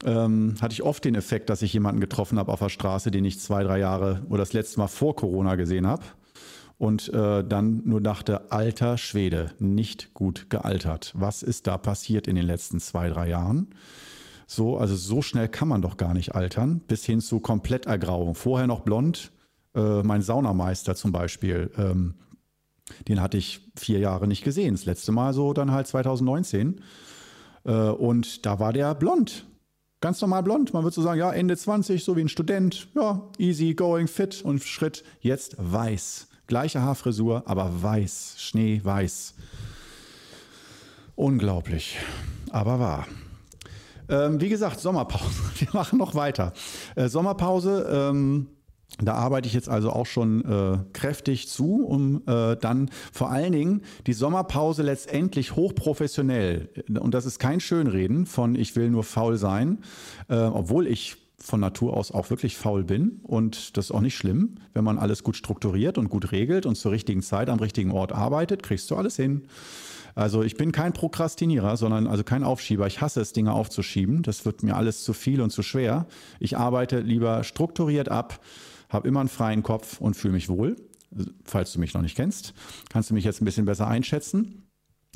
ähm, 0.04 0.56
hatte 0.62 0.74
ich 0.74 0.84
oft 0.84 1.06
den 1.06 1.16
Effekt, 1.16 1.50
dass 1.50 1.62
ich 1.62 1.74
jemanden 1.74 2.02
getroffen 2.02 2.38
habe 2.38 2.52
auf 2.52 2.60
der 2.60 2.70
Straße, 2.70 3.12
den 3.12 3.26
ich 3.26 3.40
zwei, 3.40 3.64
drei 3.64 3.80
Jahre 3.80 4.22
oder 4.30 4.40
das 4.40 4.54
letzte 4.54 4.80
Mal 4.80 4.88
vor 4.88 5.16
Corona 5.16 5.56
gesehen 5.56 5.88
habe 5.88 6.04
und 6.78 7.14
äh, 7.14 7.44
dann 7.44 7.82
nur 7.86 8.02
dachte, 8.02 8.52
alter 8.52 8.98
Schwede, 8.98 9.52
nicht 9.60 10.14
gut 10.14 10.50
gealtert. 10.50 11.14
Was 11.16 11.44
ist 11.44 11.68
da 11.68 11.78
passiert 11.78 12.28
in 12.28 12.36
den 12.36 12.46
letzten 12.46 12.80
zwei, 12.80 13.10
drei 13.10 13.30
Jahren? 13.30 13.68
So, 14.48 14.78
also 14.78 14.96
so 14.96 15.22
schnell 15.22 15.48
kann 15.48 15.68
man 15.68 15.82
doch 15.82 15.98
gar 15.98 16.14
nicht 16.14 16.36
altern, 16.36 16.82
bis 16.88 17.06
hin 17.06 17.22
zu 17.22 17.40
Komplettergrauung. 17.40 18.36
Vorher 18.36 18.68
noch 18.68 18.82
blond, 18.82 19.32
äh, 19.76 20.04
mein 20.04 20.22
Saunameister 20.22 20.96
zum 20.96 21.12
Beispiel, 21.12 21.72
ähm, 21.78 22.16
den 23.08 23.22
hatte 23.22 23.38
ich 23.38 23.72
vier 23.76 24.00
Jahre 24.00 24.28
nicht 24.28 24.44
gesehen. 24.44 24.76
Das 24.76 24.86
letzte 24.86 25.12
Mal 25.12 25.34
so 25.34 25.54
dann 25.54 25.72
halt 25.72 25.88
2019. 25.88 26.82
Äh, 27.64 27.72
und 27.72 28.46
da 28.46 28.60
war 28.60 28.74
der 28.74 28.94
blond. 28.96 29.46
Ganz 30.02 30.20
normal 30.20 30.44
blond. 30.44 30.74
Man 30.74 30.84
würde 30.84 30.94
so 30.94 31.02
sagen, 31.02 31.20
ja, 31.20 31.32
Ende 31.32 31.56
20, 31.56 32.04
so 32.04 32.18
wie 32.18 32.22
ein 32.22 32.30
Student. 32.30 32.90
Ja, 32.94 33.30
easy 33.38 33.74
going, 33.74 34.08
fit 34.08 34.42
und 34.44 34.62
Schritt. 34.62 35.04
Jetzt 35.22 35.56
weiß. 35.58 36.28
Gleiche 36.48 36.82
Haarfrisur, 36.82 37.44
aber 37.46 37.82
weiß, 37.82 38.36
schneeweiß. 38.38 39.34
Unglaublich, 41.16 41.98
aber 42.52 42.80
wahr. 42.80 43.08
Ähm, 44.10 44.42
wie 44.42 44.50
gesagt, 44.50 44.80
Sommerpause. 44.80 45.42
Wir 45.58 45.70
machen 45.74 46.00
noch 46.00 46.16
weiter. 46.16 46.54
Äh, 46.96 47.08
Sommerpause. 47.08 47.88
Ähm, 47.90 48.48
da 49.02 49.16
arbeite 49.16 49.48
ich 49.48 49.54
jetzt 49.54 49.70
also 49.70 49.92
auch 49.92 50.06
schon 50.06 50.46
äh, 50.46 50.78
kräftig 50.94 51.48
zu, 51.48 51.84
um 51.84 52.22
äh, 52.28 52.56
dann 52.58 52.92
vor 53.12 53.32
allen 53.32 53.52
Dingen 53.52 53.82
die 54.06 54.14
Sommerpause 54.14 54.84
letztendlich 54.84 55.56
hochprofessionell, 55.56 56.70
und 57.00 57.14
das 57.14 57.26
ist 57.26 57.40
kein 57.40 57.60
Schönreden 57.60 58.28
von 58.28 58.54
ich 58.54 58.76
will 58.76 58.92
nur 58.92 59.04
faul 59.04 59.38
sein, 59.38 59.80
äh, 60.28 60.36
obwohl 60.36 60.86
ich 60.86 61.23
von 61.44 61.60
Natur 61.60 61.98
aus 61.98 62.12
auch 62.12 62.30
wirklich 62.30 62.56
faul 62.56 62.86
bin 62.86 63.20
und 63.24 63.76
das 63.76 63.86
ist 63.86 63.92
auch 63.92 64.00
nicht 64.00 64.16
schlimm. 64.16 64.56
Wenn 64.74 64.86
man 64.86 64.98
alles 64.98 65.24
gut 65.24 65.36
strukturiert 65.36 65.98
und 65.98 66.10
gut 66.10 66.32
regelt 66.32 66.66
und 66.66 66.76
zur 66.76 66.94
richtigen 66.94 67.22
Zeit 67.22 67.50
am 67.50 67.60
richtigen 67.60 67.92
Ort 67.92 68.14
arbeitet, 68.14 68.64
kriegst 68.64 68.90
du 68.90 68.96
alles 68.96 69.18
hin. 69.18 69.44
Also 70.16 70.42
ich 70.44 70.56
bin 70.56 70.72
kein 70.72 70.94
Prokrastinierer, 70.94 71.76
sondern 71.76 72.08
also 72.08 72.24
kein 72.24 72.46
Aufschieber. 72.46 72.88
Ich 72.88 73.02
hasse 73.02 73.20
es, 73.20 73.34
Dinge 73.34 73.52
aufzuschieben. 73.52 74.22
Das 74.24 74.46
wird 74.46 74.64
mir 74.64 74.78
alles 74.78 75.04
zu 75.04 75.12
viel 75.12 75.42
und 75.42 75.50
zu 75.50 75.64
schwer. 75.64 76.08
Ich 76.40 76.58
arbeite 76.58 77.00
lieber 77.02 77.44
strukturiert 77.44 78.10
ab, 78.10 78.40
habe 78.90 79.08
immer 79.08 79.20
einen 79.20 79.30
freien 79.30 79.64
Kopf 79.64 80.00
und 80.00 80.16
fühle 80.16 80.36
mich 80.36 80.48
wohl. 80.48 80.78
Falls 81.44 81.74
du 81.74 81.80
mich 81.80 81.94
noch 81.94 82.02
nicht 82.02 82.16
kennst, 82.16 82.54
kannst 82.90 83.10
du 83.10 83.14
mich 83.14 83.26
jetzt 83.26 83.42
ein 83.42 83.46
bisschen 83.46 83.66
besser 83.66 83.88
einschätzen. 83.88 84.63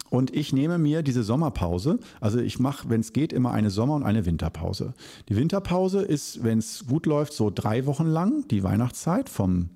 Und 0.09 0.33
ich 0.33 0.53
nehme 0.53 0.77
mir 0.77 1.03
diese 1.03 1.23
Sommerpause, 1.23 1.99
also 2.21 2.39
ich 2.39 2.59
mache, 2.59 2.89
wenn 2.89 3.01
es 3.01 3.13
geht, 3.13 3.33
immer 3.33 3.51
eine 3.51 3.69
Sommer- 3.69 3.95
und 3.95 4.03
eine 4.03 4.25
Winterpause. 4.25 4.93
Die 5.27 5.35
Winterpause 5.35 6.01
ist, 6.01 6.43
wenn 6.43 6.59
es 6.59 6.85
gut 6.87 7.05
läuft, 7.05 7.33
so 7.33 7.51
drei 7.53 7.85
Wochen 7.85 8.05
lang, 8.05 8.47
die 8.47 8.63
Weihnachtszeit, 8.63 9.27
vom 9.27 9.69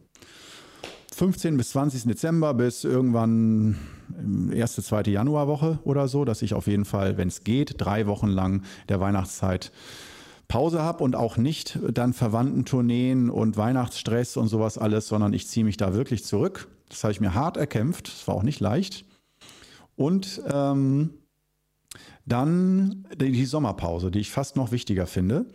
15. 1.14 1.58
bis 1.58 1.72
20. 1.72 2.04
Dezember 2.04 2.54
bis 2.54 2.84
irgendwann 2.84 3.78
erste, 4.54 4.82
zweite 4.82 5.12
Januarwoche 5.12 5.80
oder 5.84 6.08
so, 6.08 6.26
dass 6.26 6.42
ich 6.42 6.54
auf 6.54 6.68
jeden 6.68 6.86
Fall, 6.86 7.18
wenn 7.18 7.28
es 7.28 7.44
geht, 7.44 7.76
drei 7.78 8.08
Wochen 8.08 8.28
lang 8.28 8.64
der 8.90 9.00
Weihnachtszeit 9.00 9.72
Pause 10.48 10.82
habe 10.82 11.04
und 11.04 11.16
auch 11.16 11.38
nicht 11.38 11.80
dann 11.94 12.14
Verwandtentourneen 12.14 13.30
und 13.30 13.56
Weihnachtsstress 13.56 14.36
und 14.36 14.48
sowas 14.48 14.78
alles, 14.78 15.08
sondern 15.08 15.34
ich 15.34 15.48
ziehe 15.48 15.66
mich 15.66 15.78
da 15.78 15.94
wirklich 15.94 16.26
zurück. 16.26 16.68
Das 16.90 17.04
habe 17.04 17.14
ich 17.14 17.22
mir 17.22 17.34
hart 17.34 17.56
erkämpft. 17.56 18.08
Das 18.08 18.28
war 18.28 18.36
auch 18.36 18.44
nicht 18.44 18.60
leicht. 18.60 19.06
Und 19.96 20.42
ähm, 20.52 21.12
dann 22.26 23.06
die 23.16 23.46
Sommerpause, 23.46 24.12
die 24.12 24.20
ich 24.20 24.32
fast 24.32 24.56
noch 24.56 24.72
wichtiger 24.72 25.08
finde, 25.08 25.46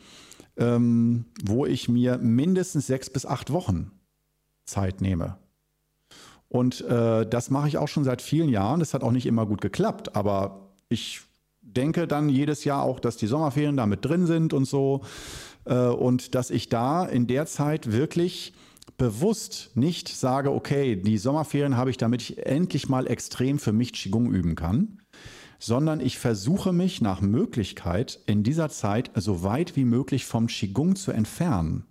ähm, 0.56 1.26
wo 1.44 1.66
ich 1.66 1.88
mir 1.88 2.18
mindestens 2.18 2.86
sechs 2.86 3.10
bis 3.10 3.26
acht 3.26 3.52
Wochen 3.52 3.92
Zeit 4.64 5.00
nehme. 5.00 5.38
Und 6.48 6.80
äh, 6.82 7.26
das 7.26 7.50
mache 7.50 7.68
ich 7.68 7.78
auch 7.78 7.88
schon 7.88 8.04
seit 8.04 8.22
vielen 8.22 8.48
Jahren. 8.48 8.80
Das 8.80 8.94
hat 8.94 9.02
auch 9.02 9.10
nicht 9.10 9.26
immer 9.26 9.46
gut 9.46 9.60
geklappt, 9.60 10.14
aber 10.14 10.70
ich 10.88 11.20
denke 11.60 12.06
dann 12.06 12.28
jedes 12.28 12.64
Jahr 12.64 12.82
auch, 12.82 13.00
dass 13.00 13.16
die 13.16 13.26
Sommerferien 13.26 13.76
da 13.76 13.86
mit 13.86 14.04
drin 14.04 14.26
sind 14.26 14.52
und 14.52 14.64
so. 14.64 15.02
Äh, 15.64 15.74
und 15.74 16.34
dass 16.34 16.50
ich 16.50 16.68
da 16.68 17.04
in 17.04 17.26
der 17.26 17.46
Zeit 17.46 17.92
wirklich 17.92 18.52
bewusst 18.96 19.70
nicht 19.74 20.08
sage, 20.08 20.52
okay, 20.52 20.96
die 20.96 21.18
Sommerferien 21.18 21.76
habe 21.76 21.90
ich, 21.90 21.96
damit 21.96 22.22
ich 22.22 22.46
endlich 22.46 22.88
mal 22.88 23.06
extrem 23.06 23.58
für 23.58 23.72
mich 23.72 23.92
Qigong 23.92 24.32
üben 24.32 24.54
kann, 24.54 24.98
sondern 25.58 26.00
ich 26.00 26.18
versuche 26.18 26.72
mich 26.72 27.00
nach 27.00 27.20
Möglichkeit 27.20 28.20
in 28.26 28.42
dieser 28.42 28.68
Zeit 28.68 29.10
so 29.14 29.42
weit 29.42 29.76
wie 29.76 29.84
möglich 29.84 30.24
vom 30.24 30.46
Qigong 30.46 30.96
zu 30.96 31.12
entfernen. 31.12 31.84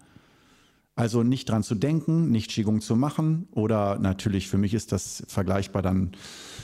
Also 0.98 1.24
nicht 1.24 1.50
dran 1.50 1.62
zu 1.62 1.76
denken, 1.76 2.32
nicht 2.32 2.52
Qigong 2.52 2.80
zu 2.80 2.96
machen 2.96 3.50
oder 3.52 4.00
natürlich 4.00 4.48
für 4.48 4.58
mich 4.58 4.74
ist 4.74 4.94
das 4.94 5.24
vergleichbar 5.28 5.82
dann 5.82 6.12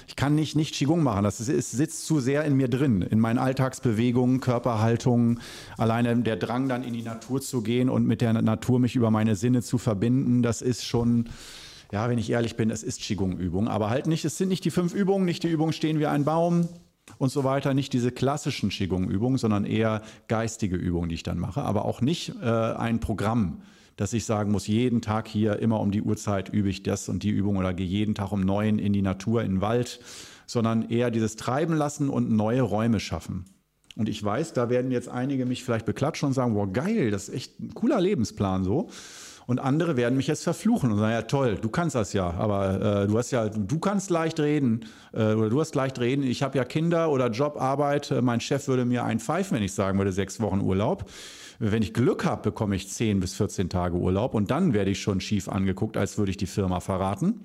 ich 0.07 0.15
kann 0.15 0.35
nicht 0.35 0.55
nicht 0.55 0.73
Qigong 0.75 1.03
machen. 1.03 1.23
Das 1.23 1.39
ist, 1.39 1.49
ist, 1.49 1.71
sitzt 1.71 2.05
zu 2.05 2.19
sehr 2.19 2.43
in 2.45 2.55
mir 2.55 2.67
drin, 2.67 3.01
in 3.01 3.19
meinen 3.19 3.37
Alltagsbewegungen, 3.37 4.39
Körperhaltungen, 4.39 5.39
alleine 5.77 6.15
der 6.17 6.37
Drang 6.37 6.67
dann 6.67 6.83
in 6.83 6.93
die 6.93 7.01
Natur 7.01 7.41
zu 7.41 7.61
gehen 7.61 7.89
und 7.89 8.07
mit 8.07 8.21
der 8.21 8.33
Natur 8.33 8.79
mich 8.79 8.95
über 8.95 9.11
meine 9.11 9.35
Sinne 9.35 9.61
zu 9.61 9.77
verbinden. 9.77 10.41
Das 10.43 10.61
ist 10.61 10.85
schon 10.85 11.29
ja, 11.91 12.09
wenn 12.09 12.17
ich 12.17 12.29
ehrlich 12.29 12.55
bin, 12.55 12.69
es 12.71 12.83
ist 12.83 13.01
Qigong-Übung, 13.01 13.67
aber 13.67 13.89
halt 13.89 14.07
nicht, 14.07 14.23
es 14.23 14.37
sind 14.37 14.47
nicht 14.47 14.63
die 14.63 14.71
fünf 14.71 14.93
Übungen, 14.93 15.25
nicht 15.25 15.43
die 15.43 15.49
Übungen 15.49 15.73
stehen 15.73 15.99
wie 15.99 16.07
ein 16.07 16.23
Baum 16.23 16.69
und 17.17 17.29
so 17.31 17.43
weiter, 17.43 17.73
nicht 17.73 17.91
diese 17.91 18.11
klassischen 18.11 18.69
Qigong-Übungen, 18.69 19.37
sondern 19.37 19.65
eher 19.65 20.01
geistige 20.29 20.77
Übungen, 20.77 21.09
die 21.09 21.15
ich 21.15 21.23
dann 21.23 21.37
mache, 21.37 21.61
aber 21.61 21.85
auch 21.85 21.99
nicht 21.99 22.33
äh, 22.41 22.45
ein 22.45 23.01
Programm, 23.01 23.61
dass 23.97 24.13
ich 24.13 24.25
sagen 24.25 24.51
muss, 24.51 24.67
jeden 24.67 25.01
Tag 25.01 25.27
hier 25.27 25.59
immer 25.59 25.79
um 25.79 25.91
die 25.91 26.01
Uhrzeit 26.01 26.49
übe 26.49 26.69
ich 26.69 26.83
das 26.83 27.09
und 27.09 27.23
die 27.23 27.29
Übung 27.29 27.57
oder 27.57 27.73
gehe 27.73 27.85
jeden 27.85 28.15
Tag 28.15 28.31
um 28.31 28.41
neun 28.41 28.79
in 28.79 28.93
die 28.93 29.01
Natur, 29.01 29.43
in 29.43 29.55
den 29.55 29.61
Wald, 29.61 29.99
sondern 30.47 30.89
eher 30.89 31.11
dieses 31.11 31.35
Treiben 31.35 31.73
lassen 31.73 32.09
und 32.09 32.31
neue 32.31 32.61
Räume 32.61 32.99
schaffen. 32.99 33.45
Und 33.95 34.09
ich 34.09 34.23
weiß, 34.23 34.53
da 34.53 34.69
werden 34.69 34.91
jetzt 34.91 35.09
einige 35.09 35.45
mich 35.45 35.63
vielleicht 35.63 35.85
beklatschen 35.85 36.27
und 36.27 36.33
sagen, 36.33 36.55
wow, 36.55 36.67
geil, 36.71 37.11
das 37.11 37.29
ist 37.29 37.35
echt 37.35 37.59
ein 37.59 37.73
cooler 37.73 37.99
Lebensplan 37.99 38.63
so. 38.63 38.89
Und 39.51 39.59
andere 39.59 39.97
werden 39.97 40.15
mich 40.15 40.27
jetzt 40.27 40.45
verfluchen 40.45 40.93
und 40.93 40.99
sagen, 40.99 41.11
ja 41.11 41.23
toll, 41.23 41.57
du 41.61 41.67
kannst 41.67 41.93
das 41.93 42.13
ja, 42.13 42.29
aber 42.35 43.01
äh, 43.03 43.07
du 43.07 43.17
hast 43.17 43.31
ja, 43.31 43.49
du 43.49 43.79
kannst 43.79 44.09
leicht 44.09 44.39
reden 44.39 44.85
äh, 45.11 45.33
oder 45.33 45.49
du 45.49 45.59
hast 45.59 45.75
leicht 45.75 45.99
reden. 45.99 46.23
Ich 46.23 46.41
habe 46.41 46.57
ja 46.57 46.63
Kinder 46.63 47.11
oder 47.11 47.29
Job, 47.29 47.59
Arbeit. 47.59 48.11
Äh, 48.11 48.21
mein 48.21 48.39
Chef 48.39 48.69
würde 48.69 48.85
mir 48.85 49.03
einen 49.03 49.19
pfeifen, 49.19 49.57
wenn 49.57 49.63
ich 49.63 49.73
sagen 49.73 49.97
würde, 49.97 50.13
sechs 50.13 50.39
Wochen 50.39 50.61
Urlaub. 50.61 51.03
Wenn 51.59 51.83
ich 51.83 51.93
Glück 51.93 52.23
habe, 52.23 52.43
bekomme 52.43 52.77
ich 52.77 52.87
10 52.87 53.19
bis 53.19 53.33
14 53.33 53.67
Tage 53.67 53.97
Urlaub 53.97 54.35
und 54.35 54.51
dann 54.51 54.73
werde 54.73 54.89
ich 54.89 55.01
schon 55.01 55.19
schief 55.19 55.49
angeguckt, 55.49 55.97
als 55.97 56.17
würde 56.17 56.31
ich 56.31 56.37
die 56.37 56.47
Firma 56.47 56.79
verraten. 56.79 57.41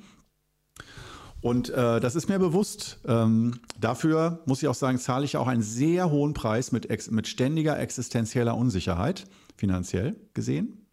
Und 1.41 1.71
äh, 1.71 1.99
das 1.99 2.15
ist 2.15 2.29
mir 2.29 2.39
bewusst. 2.39 3.01
Ähm, 3.09 3.59
dafür 3.81 4.45
muss 4.47 4.63
ich 4.63 4.69
auch 4.69 4.77
sagen, 4.77 4.99
zahle 5.01 5.25
ich 5.25 5.37
auch 5.37 5.49
einen 5.49 5.63
sehr 5.63 6.09
hohen 6.13 6.35
Preis 6.35 6.71
mit, 6.71 6.89
mit 7.11 7.27
ständiger 7.27 7.81
existenzieller 7.81 8.57
Unsicherheit, 8.57 9.25
finanziell 9.57 10.15
gesehen. 10.35 10.86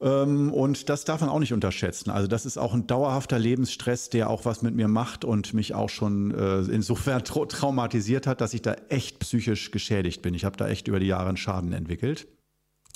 Ähm, 0.00 0.52
und 0.52 0.88
das 0.88 1.04
darf 1.04 1.20
man 1.20 1.30
auch 1.30 1.38
nicht 1.38 1.52
unterschätzen. 1.52 2.10
Also 2.10 2.28
das 2.28 2.44
ist 2.44 2.58
auch 2.58 2.74
ein 2.74 2.86
dauerhafter 2.86 3.38
Lebensstress, 3.38 4.10
der 4.10 4.28
auch 4.28 4.44
was 4.44 4.62
mit 4.62 4.74
mir 4.74 4.88
macht 4.88 5.24
und 5.24 5.54
mich 5.54 5.74
auch 5.74 5.88
schon 5.88 6.32
äh, 6.32 6.58
insofern 6.60 7.24
tra 7.24 7.46
traumatisiert 7.46 8.26
hat, 8.26 8.40
dass 8.40 8.54
ich 8.54 8.62
da 8.62 8.74
echt 8.88 9.18
psychisch 9.20 9.70
geschädigt 9.70 10.22
bin. 10.22 10.34
Ich 10.34 10.44
habe 10.44 10.56
da 10.56 10.68
echt 10.68 10.88
über 10.88 11.00
die 11.00 11.06
Jahre 11.06 11.28
einen 11.28 11.36
Schaden 11.36 11.72
entwickelt 11.72 12.26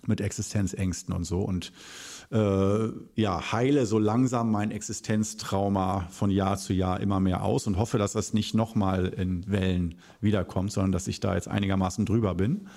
mit 0.07 0.21
Existenzängsten 0.21 1.15
und 1.15 1.25
so 1.25 1.43
und 1.43 1.73
äh, 2.31 2.89
ja, 3.17 3.53
heile 3.53 3.87
so 3.87 3.99
langsam 3.99 4.51
mein 4.51 4.71
Existenztrauma 4.71 6.07
von 6.11 6.31
Jahr 6.31 6.57
zu 6.59 6.73
Jahr 6.73 7.01
immer 7.01 7.19
mehr 7.19 7.43
aus 7.43 7.67
und 7.67 7.77
hoffe, 7.77 7.99
dass 7.99 8.13
das 8.13 8.33
nicht 8.33 8.55
nochmal 8.55 9.07
in 9.07 9.51
Wellen 9.51 9.97
wiederkommt, 10.21 10.73
sondern 10.73 10.93
dass 10.93 11.09
ich 11.09 11.21
da 11.21 11.35
jetzt 11.35 11.49
einigermaßen 11.49 12.07
drüber 12.07 12.35
bin. 12.35 12.69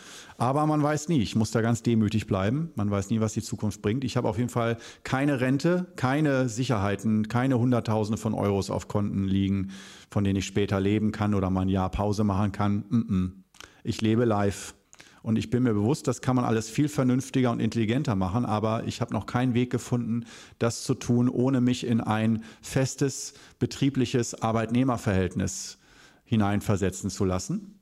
Aber 0.43 0.65
man 0.65 0.83
weiß 0.83 1.07
nie, 1.07 1.21
ich 1.21 1.37
muss 1.37 1.51
da 1.51 1.61
ganz 1.61 1.83
demütig 1.83 2.27
bleiben. 2.27 2.69
Man 2.75 2.91
weiß 2.91 3.11
nie, 3.11 3.21
was 3.21 3.31
die 3.31 3.41
Zukunft 3.41 3.81
bringt. 3.81 4.03
Ich 4.03 4.17
habe 4.17 4.27
auf 4.27 4.37
jeden 4.37 4.49
Fall 4.49 4.75
keine 5.05 5.39
Rente, 5.39 5.85
keine 5.95 6.49
Sicherheiten, 6.49 7.29
keine 7.29 7.59
Hunderttausende 7.59 8.17
von 8.17 8.33
Euros 8.33 8.69
auf 8.69 8.89
Konten 8.89 9.23
liegen, 9.23 9.71
von 10.11 10.25
denen 10.25 10.35
ich 10.35 10.45
später 10.45 10.81
leben 10.81 11.13
kann 11.13 11.33
oder 11.33 11.49
mal 11.49 11.61
ein 11.61 11.69
Jahr 11.69 11.89
Pause 11.89 12.25
machen 12.25 12.51
kann. 12.51 13.45
Ich 13.85 14.01
lebe 14.01 14.25
live. 14.25 14.75
Und 15.21 15.37
ich 15.37 15.49
bin 15.49 15.63
mir 15.63 15.73
bewusst, 15.73 16.09
das 16.09 16.19
kann 16.19 16.35
man 16.35 16.43
alles 16.43 16.69
viel 16.69 16.89
vernünftiger 16.89 17.49
und 17.49 17.61
intelligenter 17.61 18.15
machen, 18.15 18.43
aber 18.43 18.83
ich 18.85 18.99
habe 18.99 19.13
noch 19.13 19.25
keinen 19.25 19.53
Weg 19.53 19.69
gefunden, 19.69 20.25
das 20.59 20.83
zu 20.83 20.93
tun, 20.93 21.29
ohne 21.29 21.61
mich 21.61 21.87
in 21.87 22.01
ein 22.01 22.43
festes 22.61 23.33
betriebliches 23.59 24.41
Arbeitnehmerverhältnis 24.41 25.77
hineinversetzen 26.25 27.09
zu 27.09 27.23
lassen. 27.23 27.72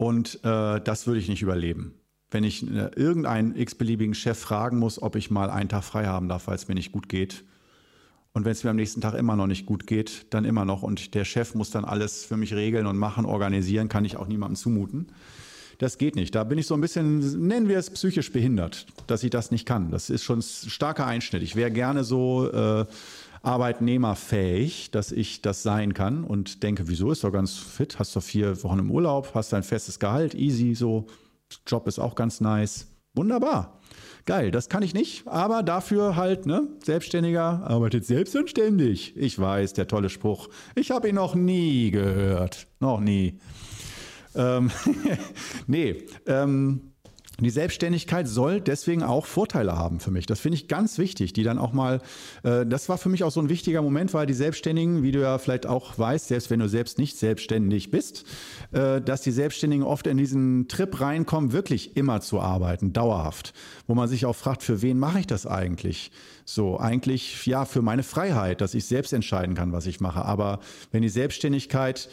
Und 0.00 0.42
äh, 0.44 0.80
das 0.80 1.06
würde 1.06 1.20
ich 1.20 1.28
nicht 1.28 1.42
überleben. 1.42 1.92
Wenn 2.30 2.42
ich 2.42 2.66
äh, 2.66 2.90
irgendeinen 2.96 3.54
x-beliebigen 3.54 4.14
Chef 4.14 4.38
fragen 4.38 4.78
muss, 4.78 5.02
ob 5.02 5.14
ich 5.14 5.30
mal 5.30 5.50
einen 5.50 5.68
Tag 5.68 5.84
frei 5.84 6.06
haben 6.06 6.26
darf, 6.26 6.46
weil 6.46 6.54
es 6.54 6.68
mir 6.68 6.74
nicht 6.74 6.90
gut 6.90 7.10
geht. 7.10 7.44
Und 8.32 8.46
wenn 8.46 8.52
es 8.52 8.64
mir 8.64 8.70
am 8.70 8.76
nächsten 8.76 9.02
Tag 9.02 9.12
immer 9.12 9.36
noch 9.36 9.46
nicht 9.46 9.66
gut 9.66 9.86
geht, 9.86 10.32
dann 10.32 10.46
immer 10.46 10.64
noch. 10.64 10.82
Und 10.82 11.14
der 11.14 11.26
Chef 11.26 11.54
muss 11.54 11.68
dann 11.68 11.84
alles 11.84 12.24
für 12.24 12.38
mich 12.38 12.54
regeln 12.54 12.86
und 12.86 12.96
machen, 12.96 13.26
organisieren, 13.26 13.90
kann 13.90 14.06
ich 14.06 14.16
auch 14.16 14.26
niemandem 14.26 14.56
zumuten. 14.56 15.08
Das 15.76 15.98
geht 15.98 16.16
nicht. 16.16 16.34
Da 16.34 16.44
bin 16.44 16.56
ich 16.56 16.66
so 16.66 16.72
ein 16.72 16.80
bisschen, 16.80 17.46
nennen 17.46 17.68
wir 17.68 17.76
es 17.76 17.90
psychisch 17.90 18.32
behindert, 18.32 18.86
dass 19.06 19.22
ich 19.22 19.28
das 19.28 19.50
nicht 19.50 19.66
kann. 19.66 19.90
Das 19.90 20.08
ist 20.08 20.24
schon 20.24 20.38
ein 20.38 20.42
starker 20.42 21.06
Einschnitt. 21.06 21.42
Ich 21.42 21.56
wäre 21.56 21.70
gerne 21.70 22.04
so 22.04 22.50
äh, 22.50 22.86
arbeitnehmerfähig, 23.42 24.90
dass 24.90 25.12
ich 25.12 25.42
das 25.42 25.62
sein 25.62 25.94
kann 25.94 26.24
und 26.24 26.62
denke, 26.62 26.88
wieso 26.88 27.10
ist 27.10 27.24
doch 27.24 27.32
ganz 27.32 27.56
fit, 27.56 27.98
hast 27.98 28.14
doch 28.16 28.22
vier 28.22 28.62
Wochen 28.62 28.80
im 28.80 28.90
Urlaub, 28.90 29.30
hast 29.34 29.52
dein 29.52 29.62
festes 29.62 29.98
Gehalt, 29.98 30.34
easy, 30.34 30.74
so, 30.74 31.06
Job 31.66 31.86
ist 31.86 31.98
auch 31.98 32.14
ganz 32.14 32.40
nice. 32.40 32.86
Wunderbar. 33.14 33.80
Geil, 34.24 34.50
das 34.50 34.68
kann 34.68 34.82
ich 34.82 34.94
nicht, 34.94 35.26
aber 35.26 35.62
dafür 35.62 36.14
halt, 36.14 36.46
ne, 36.46 36.68
Selbstständiger 36.84 37.64
arbeitet 37.66 38.04
selbst 38.04 38.36
und 38.36 38.48
ständig. 38.48 39.16
Ich 39.16 39.38
weiß, 39.38 39.72
der 39.72 39.88
tolle 39.88 40.10
Spruch. 40.10 40.48
Ich 40.76 40.90
habe 40.90 41.08
ihn 41.08 41.16
noch 41.16 41.34
nie 41.34 41.90
gehört. 41.90 42.68
Noch 42.78 43.00
nie. 43.00 43.40
Ähm, 44.36 44.70
nee, 45.66 46.04
ähm, 46.26 46.89
die 47.44 47.50
Selbstständigkeit 47.50 48.28
soll 48.28 48.60
deswegen 48.60 49.02
auch 49.02 49.26
Vorteile 49.26 49.76
haben 49.76 50.00
für 50.00 50.10
mich. 50.10 50.26
Das 50.26 50.40
finde 50.40 50.56
ich 50.56 50.68
ganz 50.68 50.98
wichtig, 50.98 51.32
die 51.32 51.42
dann 51.42 51.58
auch 51.58 51.72
mal, 51.72 52.00
äh, 52.42 52.66
das 52.66 52.88
war 52.88 52.98
für 52.98 53.08
mich 53.08 53.24
auch 53.24 53.30
so 53.30 53.40
ein 53.40 53.48
wichtiger 53.48 53.82
Moment, 53.82 54.14
weil 54.14 54.26
die 54.26 54.34
Selbstständigen, 54.34 55.02
wie 55.02 55.12
du 55.12 55.20
ja 55.20 55.38
vielleicht 55.38 55.66
auch 55.66 55.98
weißt, 55.98 56.28
selbst 56.28 56.50
wenn 56.50 56.60
du 56.60 56.68
selbst 56.68 56.98
nicht 56.98 57.16
selbstständig 57.16 57.90
bist, 57.90 58.24
äh, 58.72 59.00
dass 59.00 59.22
die 59.22 59.30
Selbstständigen 59.30 59.84
oft 59.84 60.06
in 60.06 60.16
diesen 60.16 60.68
Trip 60.68 61.00
reinkommen, 61.00 61.52
wirklich 61.52 61.96
immer 61.96 62.20
zu 62.20 62.40
arbeiten, 62.40 62.92
dauerhaft, 62.92 63.54
wo 63.86 63.94
man 63.94 64.08
sich 64.08 64.26
auch 64.26 64.36
fragt, 64.36 64.62
für 64.62 64.82
wen 64.82 64.98
mache 64.98 65.20
ich 65.20 65.26
das 65.26 65.46
eigentlich? 65.46 66.10
So, 66.44 66.78
eigentlich 66.78 67.46
ja 67.46 67.64
für 67.64 67.82
meine 67.82 68.02
Freiheit, 68.02 68.60
dass 68.60 68.74
ich 68.74 68.84
selbst 68.86 69.12
entscheiden 69.12 69.54
kann, 69.54 69.72
was 69.72 69.86
ich 69.86 70.00
mache. 70.00 70.24
Aber 70.24 70.60
wenn 70.90 71.02
die 71.02 71.08
Selbstständigkeit 71.08 72.08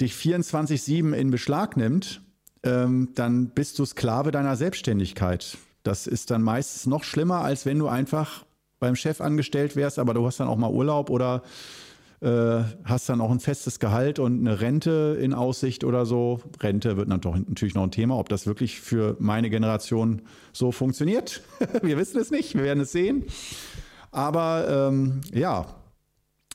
dich 0.00 0.12
24-7 0.12 1.12
in 1.12 1.30
Beschlag 1.30 1.76
nimmt, 1.76 2.20
ähm, 2.62 3.10
dann 3.14 3.48
bist 3.48 3.78
du 3.78 3.84
Sklave 3.84 4.30
deiner 4.30 4.56
Selbstständigkeit. 4.56 5.58
Das 5.82 6.06
ist 6.06 6.30
dann 6.30 6.42
meistens 6.42 6.86
noch 6.86 7.04
schlimmer, 7.04 7.42
als 7.42 7.64
wenn 7.64 7.78
du 7.78 7.86
einfach 7.86 8.44
beim 8.78 8.96
Chef 8.96 9.20
angestellt 9.20 9.76
wärst, 9.76 9.98
aber 9.98 10.14
du 10.14 10.26
hast 10.26 10.40
dann 10.40 10.48
auch 10.48 10.56
mal 10.56 10.70
Urlaub 10.70 11.10
oder 11.10 11.42
äh, 12.20 12.62
hast 12.84 13.08
dann 13.08 13.20
auch 13.20 13.30
ein 13.30 13.40
festes 13.40 13.78
Gehalt 13.78 14.18
und 14.18 14.40
eine 14.40 14.60
Rente 14.60 15.16
in 15.20 15.32
Aussicht 15.34 15.84
oder 15.84 16.06
so. 16.06 16.40
Rente 16.60 16.96
wird 16.96 17.08
natürlich 17.08 17.74
noch 17.74 17.82
ein 17.82 17.90
Thema, 17.90 18.18
ob 18.18 18.28
das 18.28 18.46
wirklich 18.46 18.80
für 18.80 19.16
meine 19.18 19.50
Generation 19.50 20.22
so 20.52 20.72
funktioniert. 20.72 21.42
wir 21.82 21.96
wissen 21.98 22.20
es 22.20 22.30
nicht, 22.30 22.54
wir 22.54 22.64
werden 22.64 22.80
es 22.80 22.92
sehen. 22.92 23.24
Aber 24.10 24.88
ähm, 24.88 25.20
ja, 25.32 25.66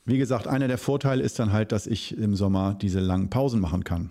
wie 0.05 0.17
gesagt, 0.17 0.47
einer 0.47 0.67
der 0.67 0.79
Vorteile 0.79 1.21
ist 1.21 1.37
dann 1.39 1.53
halt, 1.53 1.71
dass 1.71 1.85
ich 1.85 2.17
im 2.17 2.35
Sommer 2.35 2.75
diese 2.81 2.99
langen 2.99 3.29
Pausen 3.29 3.61
machen 3.61 3.83
kann 3.83 4.09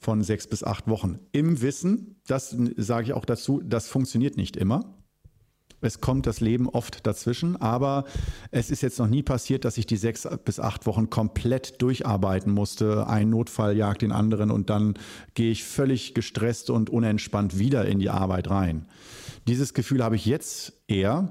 von 0.00 0.22
sechs 0.22 0.46
bis 0.46 0.64
acht 0.64 0.88
Wochen. 0.88 1.18
Im 1.32 1.60
Wissen, 1.60 2.20
das 2.26 2.56
sage 2.76 3.04
ich 3.06 3.12
auch 3.12 3.24
dazu, 3.24 3.60
das 3.62 3.88
funktioniert 3.88 4.36
nicht 4.36 4.56
immer. 4.56 4.96
Es 5.82 6.00
kommt 6.00 6.26
das 6.26 6.40
Leben 6.40 6.68
oft 6.68 7.06
dazwischen, 7.06 7.56
aber 7.56 8.04
es 8.50 8.70
ist 8.70 8.82
jetzt 8.82 8.98
noch 8.98 9.06
nie 9.06 9.22
passiert, 9.22 9.64
dass 9.64 9.78
ich 9.78 9.86
die 9.86 9.96
sechs 9.96 10.28
bis 10.44 10.60
acht 10.60 10.86
Wochen 10.86 11.08
komplett 11.08 11.80
durcharbeiten 11.80 12.52
musste. 12.52 13.06
Ein 13.06 13.30
Notfall 13.30 13.76
jagt 13.76 14.02
den 14.02 14.12
anderen 14.12 14.50
und 14.50 14.68
dann 14.68 14.94
gehe 15.34 15.50
ich 15.50 15.64
völlig 15.64 16.14
gestresst 16.14 16.68
und 16.70 16.90
unentspannt 16.90 17.58
wieder 17.58 17.86
in 17.86 17.98
die 17.98 18.10
Arbeit 18.10 18.50
rein. 18.50 18.86
Dieses 19.48 19.72
Gefühl 19.72 20.04
habe 20.04 20.16
ich 20.16 20.26
jetzt 20.26 20.74
eher, 20.86 21.30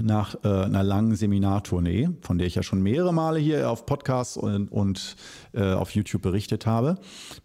nach 0.00 0.36
äh, 0.44 0.48
einer 0.48 0.82
langen 0.82 1.14
Seminartournee, 1.14 2.10
von 2.22 2.38
der 2.38 2.46
ich 2.46 2.54
ja 2.54 2.62
schon 2.62 2.82
mehrere 2.82 3.12
Male 3.12 3.38
hier 3.38 3.70
auf 3.70 3.84
Podcasts 3.84 4.36
und, 4.36 4.68
und 4.68 5.16
äh, 5.52 5.72
auf 5.72 5.90
YouTube 5.90 6.22
berichtet 6.22 6.66
habe, 6.66 6.96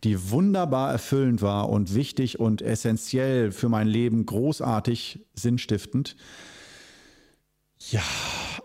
die 0.03 0.31
wunderbar 0.31 0.91
erfüllend 0.91 1.41
war 1.41 1.69
und 1.69 1.93
wichtig 1.93 2.39
und 2.39 2.61
essentiell 2.61 3.51
für 3.51 3.69
mein 3.69 3.87
Leben, 3.87 4.25
großartig, 4.25 5.25
sinnstiftend. 5.33 6.15
Ja, 7.79 8.01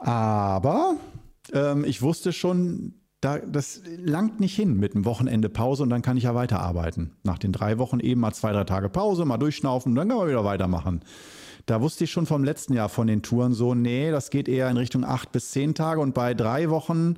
aber 0.01 0.97
ähm, 1.53 1.85
ich 1.85 2.03
wusste 2.03 2.33
schon, 2.33 2.95
da, 3.21 3.39
das 3.39 3.83
langt 3.99 4.41
nicht 4.41 4.57
hin 4.57 4.77
mit 4.77 4.95
einem 4.95 5.05
Wochenende 5.05 5.49
Pause 5.49 5.83
und 5.83 5.91
dann 5.91 6.03
kann 6.03 6.17
ich 6.17 6.25
ja 6.25 6.35
weiterarbeiten. 6.35 7.13
Nach 7.23 7.39
den 7.39 7.53
drei 7.53 7.79
Wochen 7.79 8.01
eben 8.01 8.21
mal 8.21 8.33
zwei, 8.33 8.53
drei 8.53 8.65
Tage 8.65 8.89
Pause, 8.89 9.25
mal 9.25 9.39
durchschnaufen 9.39 9.93
und 9.93 9.97
dann 9.97 10.09
kann 10.09 10.19
man 10.19 10.29
wieder 10.29 10.45
weitermachen. 10.45 11.03
Da 11.67 11.81
wusste 11.81 12.05
ich 12.05 12.11
schon 12.11 12.27
vom 12.27 12.45
letzten 12.45 12.75
Jahr 12.75 12.89
von 12.89 13.07
den 13.07 13.23
Touren 13.23 13.53
so, 13.53 13.75
nee, 13.75 14.11
das 14.11 14.31
geht 14.31 14.49
eher 14.49 14.69
in 14.69 14.77
Richtung 14.77 15.05
acht 15.05 15.33
bis 15.33 15.51
zehn 15.51 15.75
Tage 15.75 16.01
und 16.01 16.15
bei 16.15 16.35
drei 16.35 16.71
Wochen 16.71 17.17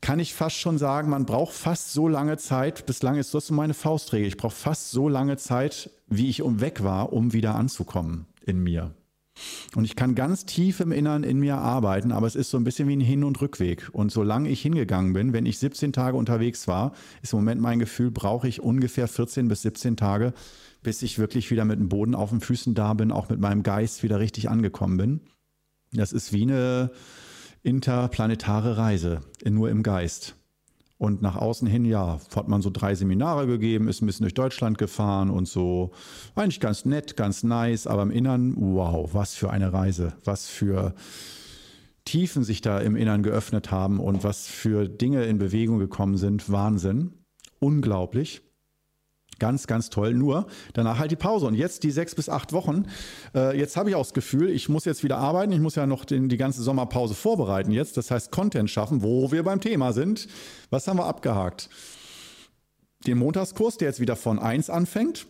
kann 0.00 0.18
ich 0.18 0.34
fast 0.34 0.56
schon 0.56 0.78
sagen, 0.78 1.08
man 1.08 1.26
braucht 1.26 1.52
fast 1.52 1.92
so 1.92 2.08
lange 2.08 2.36
Zeit, 2.36 2.86
bislang 2.86 3.16
ist 3.16 3.32
das 3.34 3.50
meine 3.52 3.74
Faustregel, 3.74 4.26
ich 4.26 4.36
brauche 4.36 4.54
fast 4.54 4.90
so 4.90 5.08
lange 5.08 5.36
Zeit, 5.36 5.90
wie 6.08 6.28
ich 6.28 6.42
um 6.42 6.60
weg 6.60 6.82
war, 6.82 7.12
um 7.12 7.32
wieder 7.32 7.54
anzukommen 7.54 8.26
in 8.44 8.62
mir. 8.62 8.92
Und 9.74 9.84
ich 9.84 9.96
kann 9.96 10.14
ganz 10.14 10.44
tief 10.44 10.80
im 10.80 10.92
Innern 10.92 11.24
in 11.24 11.38
mir 11.38 11.56
arbeiten, 11.56 12.12
aber 12.12 12.26
es 12.26 12.34
ist 12.34 12.50
so 12.50 12.58
ein 12.58 12.64
bisschen 12.64 12.88
wie 12.88 12.96
ein 12.96 13.00
Hin- 13.00 13.24
und 13.24 13.40
Rückweg. 13.40 13.88
Und 13.92 14.12
solange 14.12 14.50
ich 14.50 14.60
hingegangen 14.60 15.14
bin, 15.14 15.32
wenn 15.32 15.46
ich 15.46 15.58
17 15.58 15.92
Tage 15.92 16.16
unterwegs 16.16 16.68
war, 16.68 16.92
ist 17.22 17.32
im 17.32 17.38
Moment 17.38 17.60
mein 17.60 17.78
Gefühl, 17.78 18.10
brauche 18.10 18.48
ich 18.48 18.60
ungefähr 18.60 19.08
14 19.08 19.48
bis 19.48 19.62
17 19.62 19.96
Tage, 19.96 20.34
bis 20.82 21.02
ich 21.02 21.18
wirklich 21.18 21.50
wieder 21.50 21.64
mit 21.64 21.78
dem 21.78 21.88
Boden 21.88 22.14
auf 22.14 22.30
den 22.30 22.40
Füßen 22.40 22.74
da 22.74 22.94
bin, 22.94 23.12
auch 23.12 23.28
mit 23.28 23.40
meinem 23.40 23.62
Geist 23.62 24.02
wieder 24.02 24.18
richtig 24.20 24.50
angekommen 24.50 24.96
bin. 24.96 25.20
Das 25.92 26.12
ist 26.12 26.32
wie 26.32 26.42
eine 26.42 26.90
interplanetare 27.62 28.76
Reise, 28.76 29.20
nur 29.44 29.70
im 29.70 29.82
Geist. 29.82 30.34
Und 30.98 31.20
nach 31.20 31.34
außen 31.34 31.66
hin, 31.66 31.84
ja, 31.84 32.20
hat 32.34 32.46
man 32.46 32.62
so 32.62 32.70
drei 32.70 32.94
Seminare 32.94 33.48
gegeben, 33.48 33.88
ist 33.88 34.02
ein 34.02 34.06
bisschen 34.06 34.22
durch 34.22 34.34
Deutschland 34.34 34.78
gefahren 34.78 35.30
und 35.30 35.48
so. 35.48 35.90
Eigentlich 36.36 36.60
ganz 36.60 36.84
nett, 36.84 37.16
ganz 37.16 37.42
nice, 37.42 37.88
aber 37.88 38.02
im 38.02 38.12
Innern, 38.12 38.54
wow, 38.56 39.12
was 39.12 39.34
für 39.34 39.50
eine 39.50 39.72
Reise, 39.72 40.14
was 40.24 40.46
für 40.48 40.94
Tiefen 42.04 42.44
sich 42.44 42.60
da 42.60 42.78
im 42.78 42.94
Innern 42.94 43.22
geöffnet 43.22 43.70
haben 43.70 43.98
und 43.98 44.22
was 44.22 44.46
für 44.46 44.88
Dinge 44.88 45.24
in 45.24 45.38
Bewegung 45.38 45.78
gekommen 45.78 46.16
sind. 46.16 46.50
Wahnsinn. 46.50 47.12
Unglaublich. 47.58 48.42
Ganz, 49.42 49.66
ganz 49.66 49.90
toll. 49.90 50.14
Nur 50.14 50.46
danach 50.72 51.00
halt 51.00 51.10
die 51.10 51.16
Pause. 51.16 51.46
Und 51.46 51.56
jetzt 51.56 51.82
die 51.82 51.90
sechs 51.90 52.14
bis 52.14 52.28
acht 52.28 52.52
Wochen. 52.52 52.84
Äh, 53.34 53.58
jetzt 53.58 53.76
habe 53.76 53.90
ich 53.90 53.96
auch 53.96 54.02
das 54.02 54.14
Gefühl, 54.14 54.48
ich 54.48 54.68
muss 54.68 54.84
jetzt 54.84 55.02
wieder 55.02 55.18
arbeiten. 55.18 55.50
Ich 55.50 55.58
muss 55.58 55.74
ja 55.74 55.84
noch 55.84 56.04
den, 56.04 56.28
die 56.28 56.36
ganze 56.36 56.62
Sommerpause 56.62 57.14
vorbereiten 57.14 57.72
jetzt. 57.72 57.96
Das 57.96 58.12
heißt, 58.12 58.30
Content 58.30 58.70
schaffen, 58.70 59.02
wo 59.02 59.32
wir 59.32 59.42
beim 59.42 59.60
Thema 59.60 59.92
sind. 59.92 60.28
Was 60.70 60.86
haben 60.86 61.00
wir 61.00 61.06
abgehakt? 61.06 61.70
Den 63.04 63.18
Montagskurs, 63.18 63.78
der 63.78 63.88
jetzt 63.88 63.98
wieder 63.98 64.14
von 64.14 64.38
1 64.38 64.70
anfängt. 64.70 65.26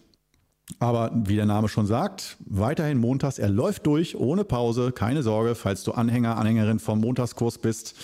Aber 0.78 1.11
wie 1.14 1.37
der 1.37 1.47
Name 1.47 1.71
schon 1.71 1.87
sagt, 1.87 2.37
weiterhin 2.45 2.99
montags. 2.99 3.38
Er 3.38 3.49
läuft 3.49 3.87
durch, 3.87 4.14
ohne 4.14 4.45
Pause. 4.45 4.92
Keine 4.92 5.23
Sorge, 5.23 5.54
falls 5.54 5.85
du 5.85 5.92
Anhänger, 5.92 6.37
Anhängerin 6.37 6.81
vom 6.81 7.00
Montagskurs 7.00 7.57
bist. 7.57 7.95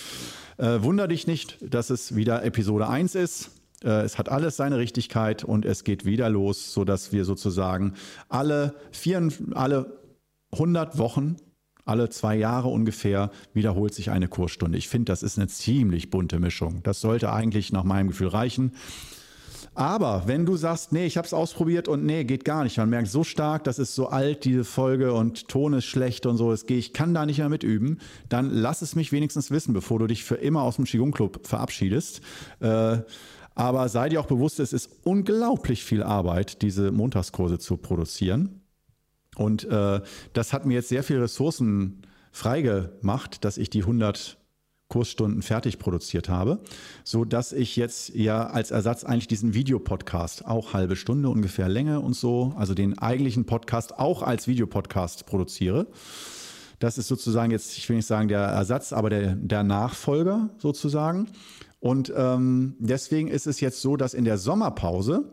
Äh, 0.57 0.81
wunder 0.81 1.07
dich 1.07 1.27
nicht, 1.27 1.59
dass 1.61 1.91
es 1.91 2.15
wieder 2.15 2.43
Episode 2.43 2.87
1 2.87 3.13
ist. 3.13 3.51
Äh, 3.83 4.01
es 4.01 4.17
hat 4.17 4.29
alles 4.29 4.57
seine 4.57 4.77
Richtigkeit 4.77 5.43
und 5.43 5.65
es 5.65 5.83
geht 5.83 6.05
wieder 6.05 6.29
los, 6.29 6.73
sodass 6.73 7.11
wir 7.11 7.25
sozusagen 7.25 7.93
alle, 8.27 8.75
vier, 8.91 9.29
alle 9.53 9.99
100 10.51 10.97
Wochen, 10.97 11.37
alle 11.85 12.09
zwei 12.09 12.35
Jahre 12.35 12.67
ungefähr 12.67 13.31
wiederholt 13.53 13.93
sich 13.93 14.11
eine 14.11 14.27
Kursstunde. 14.27 14.77
Ich 14.77 14.89
finde, 14.89 15.05
das 15.05 15.23
ist 15.23 15.37
eine 15.37 15.47
ziemlich 15.47 16.09
bunte 16.11 16.39
Mischung. 16.39 16.83
Das 16.83 17.01
sollte 17.01 17.31
eigentlich 17.33 17.71
nach 17.71 17.83
meinem 17.83 18.09
Gefühl 18.09 18.27
reichen. 18.27 18.73
Aber 19.75 20.23
wenn 20.25 20.45
du 20.45 20.57
sagst, 20.57 20.91
nee, 20.91 21.05
ich 21.05 21.17
habe 21.17 21.25
es 21.25 21.33
ausprobiert 21.33 21.87
und 21.87 22.05
nee, 22.05 22.25
geht 22.25 22.43
gar 22.43 22.63
nicht, 22.63 22.77
man 22.77 22.89
merkt 22.89 23.07
so 23.07 23.23
stark, 23.23 23.63
das 23.63 23.79
ist 23.79 23.95
so 23.95 24.09
alt, 24.09 24.43
diese 24.43 24.63
Folge 24.65 25.13
und 25.13 25.47
Ton 25.47 25.73
ist 25.73 25.85
schlecht 25.85 26.25
und 26.25 26.37
so, 26.37 26.51
es 26.51 26.65
geht, 26.65 26.79
ich 26.79 26.93
kann 26.93 27.13
da 27.13 27.25
nicht 27.25 27.37
mehr 27.37 27.49
mit 27.49 27.63
üben, 27.63 27.99
dann 28.27 28.49
lass 28.49 28.81
es 28.81 28.95
mich 28.95 29.11
wenigstens 29.11 29.51
wissen, 29.51 29.73
bevor 29.73 29.99
du 29.99 30.07
dich 30.07 30.23
für 30.23 30.35
immer 30.35 30.63
aus 30.63 30.75
dem 30.75 30.85
Qigong 30.85 31.11
Club 31.11 31.47
verabschiedest. 31.47 32.21
Äh, 32.59 32.99
aber 33.55 33.89
sei 33.89 34.09
dir 34.09 34.21
auch 34.21 34.25
bewusst, 34.25 34.59
es 34.59 34.73
ist 34.73 34.89
unglaublich 35.03 35.83
viel 35.83 36.03
Arbeit, 36.03 36.61
diese 36.61 36.91
Montagskurse 36.91 37.59
zu 37.59 37.77
produzieren. 37.77 38.61
Und 39.35 39.65
äh, 39.65 40.01
das 40.33 40.53
hat 40.53 40.65
mir 40.65 40.75
jetzt 40.75 40.89
sehr 40.89 41.03
viele 41.03 41.23
Ressourcen 41.23 42.01
freigemacht, 42.31 43.43
dass 43.43 43.57
ich 43.57 43.69
die 43.69 43.81
100 43.81 44.37
Kursstunden 44.89 45.43
fertig 45.43 45.77
produziert 45.77 46.29
habe, 46.29 46.59
so 47.03 47.23
dass 47.23 47.53
ich 47.53 47.75
jetzt 47.75 48.09
ja 48.15 48.47
als 48.47 48.71
Ersatz 48.71 49.03
eigentlich 49.03 49.27
diesen 49.27 49.53
Videopodcast 49.53 50.45
auch 50.45 50.73
halbe 50.73 50.95
Stunde 50.95 51.29
ungefähr 51.29 51.69
Länge 51.69 51.99
und 51.99 52.13
so, 52.13 52.53
also 52.57 52.73
den 52.73 52.97
eigentlichen 52.97 53.45
Podcast 53.45 53.97
auch 53.99 54.23
als 54.23 54.47
Videopodcast 54.47 55.27
produziere. 55.27 55.87
Das 56.79 56.97
ist 56.97 57.07
sozusagen 57.07 57.51
jetzt, 57.51 57.77
ich 57.77 57.87
will 57.87 57.97
nicht 57.97 58.07
sagen 58.07 58.29
der 58.29 58.39
Ersatz, 58.39 58.91
aber 58.91 59.09
der, 59.09 59.35
der 59.35 59.63
Nachfolger 59.63 60.49
sozusagen. 60.57 61.27
Und 61.79 62.11
ähm, 62.15 62.75
deswegen 62.79 63.29
ist 63.29 63.47
es 63.47 63.61
jetzt 63.61 63.81
so, 63.81 63.95
dass 63.95 64.13
in 64.13 64.25
der 64.25 64.37
Sommerpause, 64.37 65.31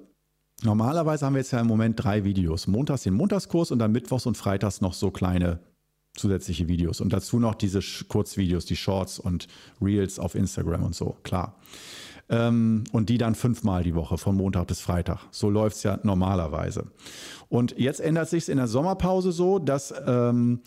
normalerweise 0.63 1.27
haben 1.27 1.35
wir 1.35 1.41
jetzt 1.41 1.51
ja 1.53 1.61
im 1.61 1.67
Moment 1.67 2.03
drei 2.03 2.25
Videos. 2.25 2.67
Montags 2.67 3.03
den 3.03 3.15
Montagskurs 3.15 3.71
und 3.71 3.79
dann 3.79 3.93
Mittwochs 3.93 4.27
und 4.27 4.37
Freitags 4.37 4.81
noch 4.81 4.95
so 4.95 5.11
kleine 5.11 5.61
zusätzliche 6.17 6.69
Videos. 6.69 7.01
Und 7.01 7.13
dazu 7.13 7.39
noch 7.39 7.55
diese 7.55 7.81
Kurzvideos, 8.09 8.65
die 8.65 8.77
Shorts 8.77 9.19
und 9.19 9.49
Reels 9.81 10.19
auf 10.19 10.35
Instagram 10.35 10.83
und 10.83 10.95
so, 10.95 11.17
klar. 11.23 11.59
Ähm, 12.29 12.85
und 12.93 13.09
die 13.09 13.19
dann 13.19 13.35
fünfmal 13.35 13.85
die 13.85 13.95
Woche, 13.95 14.19
von 14.19 14.37
Montag 14.37 14.67
bis 14.67 14.81
Freitag. 14.81 15.21
So 15.31 15.49
läuft 15.49 15.77
es 15.77 15.83
ja 15.85 15.99
normalerweise. 16.03 16.87
Und 17.49 17.79
jetzt 17.79 18.01
ändert 18.01 18.29
sich 18.29 18.45
es 18.45 18.49
in 18.49 18.57
der 18.57 18.67
Sommerpause 18.67 19.31
so, 19.31 19.61
dass 19.61 19.95
ähm, 20.07 20.61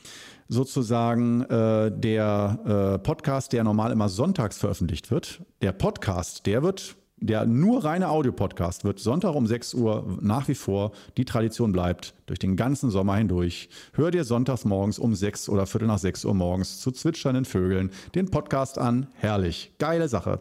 sozusagen 0.47 1.41
äh, 1.43 1.91
der 1.91 2.95
äh, 2.95 2.99
Podcast, 2.99 3.51
der 3.53 3.63
normal 3.63 3.91
immer 3.91 4.07
sonntags 4.07 4.57
veröffentlicht 4.57 5.11
wird, 5.11 5.41
der 5.61 5.73
Podcast, 5.73 6.45
der 6.45 6.63
wird 6.63 6.95
der 7.21 7.45
nur 7.45 7.83
reine 7.83 8.09
Audio-Podcast 8.09 8.85
wird 8.85 8.99
Sonntag 8.99 9.35
um 9.35 9.45
6 9.45 9.73
Uhr 9.73 10.17
nach 10.21 10.47
wie 10.47 10.55
vor, 10.55 10.91
die 11.17 11.25
Tradition 11.25 11.71
bleibt, 11.71 12.13
durch 12.27 12.39
den 12.39 12.55
ganzen 12.55 12.89
Sommer 12.89 13.15
hindurch. 13.15 13.69
Hör 13.93 14.11
dir 14.11 14.23
sonntags 14.23 14.63
morgens 14.65 14.99
um 14.99 15.13
6 15.13 15.49
oder 15.49 15.65
Viertel 15.65 15.87
nach 15.87 15.97
6 15.97 16.25
Uhr 16.25 16.33
morgens 16.33 16.79
zu 16.79 16.91
zwitschernden 16.91 17.45
Vögeln 17.45 17.91
den 18.15 18.31
Podcast 18.31 18.77
an. 18.77 19.07
Herrlich. 19.15 19.73
Geile 19.79 20.07
Sache. 20.07 20.39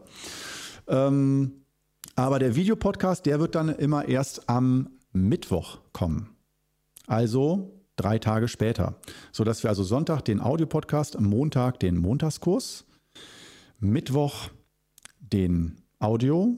Ähm, 0.88 1.64
aber 2.16 2.38
der 2.38 2.56
Videopodcast, 2.56 3.26
der 3.26 3.40
wird 3.40 3.54
dann 3.54 3.68
immer 3.68 4.08
erst 4.08 4.48
am 4.48 4.90
Mittwoch 5.12 5.78
kommen. 5.92 6.30
Also 7.06 7.72
drei 7.96 8.18
Tage 8.18 8.48
später. 8.48 8.96
Sodass 9.32 9.62
wir 9.62 9.70
also 9.70 9.82
Sonntag 9.84 10.22
den 10.22 10.40
Audiopodcast, 10.40 11.20
Montag 11.20 11.80
den 11.80 11.96
Montagskurs, 11.96 12.84
Mittwoch 13.80 14.50
den 15.20 15.76
Audio, 15.98 16.56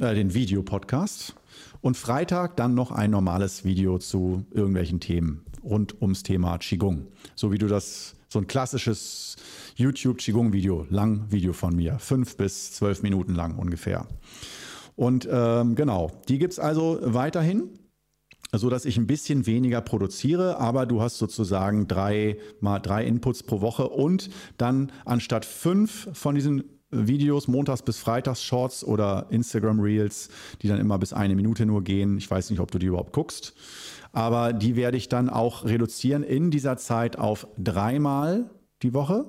äh, 0.00 0.14
den 0.14 0.34
Videopodcast 0.34 1.34
und 1.80 1.96
Freitag 1.96 2.56
dann 2.56 2.74
noch 2.74 2.90
ein 2.92 3.10
normales 3.10 3.64
Video 3.64 3.98
zu 3.98 4.44
irgendwelchen 4.50 5.00
Themen 5.00 5.44
rund 5.62 6.00
ums 6.00 6.22
Thema 6.22 6.58
Qigong. 6.58 7.06
So 7.34 7.52
wie 7.52 7.58
du 7.58 7.66
das, 7.66 8.14
so 8.28 8.38
ein 8.38 8.46
klassisches 8.46 9.36
YouTube 9.74 10.18
Qigong-Video, 10.18 10.86
lang 10.90 11.30
Video 11.30 11.52
von 11.52 11.74
mir, 11.74 11.98
fünf 11.98 12.36
bis 12.36 12.72
zwölf 12.72 13.02
Minuten 13.02 13.34
lang 13.34 13.56
ungefähr. 13.56 14.06
Und 14.96 15.28
ähm, 15.30 15.74
genau, 15.74 16.10
die 16.28 16.38
gibt 16.38 16.52
es 16.52 16.58
also 16.58 16.98
weiterhin 17.02 17.70
so 18.56 18.70
dass 18.70 18.84
ich 18.84 18.96
ein 18.96 19.06
bisschen 19.06 19.46
weniger 19.46 19.80
produziere, 19.80 20.58
aber 20.58 20.86
du 20.86 21.02
hast 21.02 21.18
sozusagen 21.18 21.86
drei 21.86 22.38
mal 22.60 22.78
drei 22.78 23.04
Inputs 23.04 23.42
pro 23.42 23.60
Woche 23.60 23.88
und 23.88 24.30
dann 24.56 24.90
anstatt 25.04 25.44
fünf 25.44 26.08
von 26.14 26.34
diesen 26.34 26.64
Videos 26.90 27.48
montags 27.48 27.82
bis 27.82 27.98
freitags 27.98 28.42
Shorts 28.42 28.82
oder 28.82 29.26
Instagram 29.28 29.80
Reels, 29.80 30.30
die 30.62 30.68
dann 30.68 30.80
immer 30.80 30.98
bis 30.98 31.12
eine 31.12 31.34
Minute 31.34 31.66
nur 31.66 31.84
gehen. 31.84 32.16
Ich 32.16 32.30
weiß 32.30 32.48
nicht, 32.48 32.60
ob 32.60 32.70
du 32.70 32.78
die 32.78 32.86
überhaupt 32.86 33.12
guckst, 33.12 33.52
aber 34.18 34.52
die 34.52 34.74
werde 34.74 34.96
ich 34.96 35.08
dann 35.08 35.30
auch 35.30 35.64
reduzieren 35.64 36.24
in 36.24 36.50
dieser 36.50 36.76
Zeit 36.76 37.16
auf 37.16 37.46
dreimal 37.56 38.50
die 38.82 38.92
Woche 38.92 39.26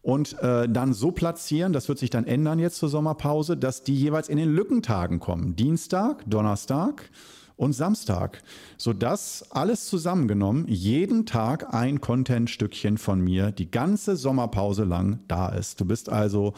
und 0.00 0.38
äh, 0.40 0.66
dann 0.70 0.94
so 0.94 1.10
platzieren, 1.10 1.74
das 1.74 1.86
wird 1.90 1.98
sich 1.98 2.08
dann 2.08 2.26
ändern 2.26 2.58
jetzt 2.58 2.78
zur 2.78 2.88
Sommerpause, 2.88 3.58
dass 3.58 3.82
die 3.82 3.94
jeweils 3.94 4.30
in 4.30 4.38
den 4.38 4.54
Lückentagen 4.54 5.20
kommen. 5.20 5.54
Dienstag, 5.54 6.24
Donnerstag, 6.26 7.10
und 7.56 7.72
Samstag, 7.72 8.42
sodass 8.76 9.50
alles 9.50 9.86
zusammengenommen 9.86 10.66
jeden 10.68 11.24
Tag 11.24 11.72
ein 11.72 12.00
Content-Stückchen 12.00 12.98
von 12.98 13.20
mir 13.20 13.52
die 13.52 13.70
ganze 13.70 14.16
Sommerpause 14.16 14.84
lang 14.84 15.20
da 15.28 15.48
ist. 15.48 15.80
Du 15.80 15.84
bist 15.84 16.08
also, 16.08 16.54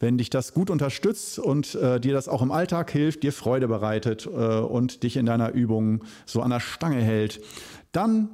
wenn 0.00 0.18
dich 0.18 0.30
das 0.30 0.52
gut 0.52 0.70
unterstützt 0.70 1.38
und 1.38 1.74
äh, 1.76 1.98
dir 1.98 2.12
das 2.12 2.28
auch 2.28 2.42
im 2.42 2.50
Alltag 2.50 2.90
hilft, 2.90 3.22
dir 3.22 3.32
Freude 3.32 3.68
bereitet 3.68 4.26
äh, 4.26 4.28
und 4.28 5.02
dich 5.02 5.16
in 5.16 5.26
deiner 5.26 5.52
Übung 5.52 6.04
so 6.26 6.42
an 6.42 6.50
der 6.50 6.60
Stange 6.60 7.00
hält, 7.00 7.40
dann 7.92 8.28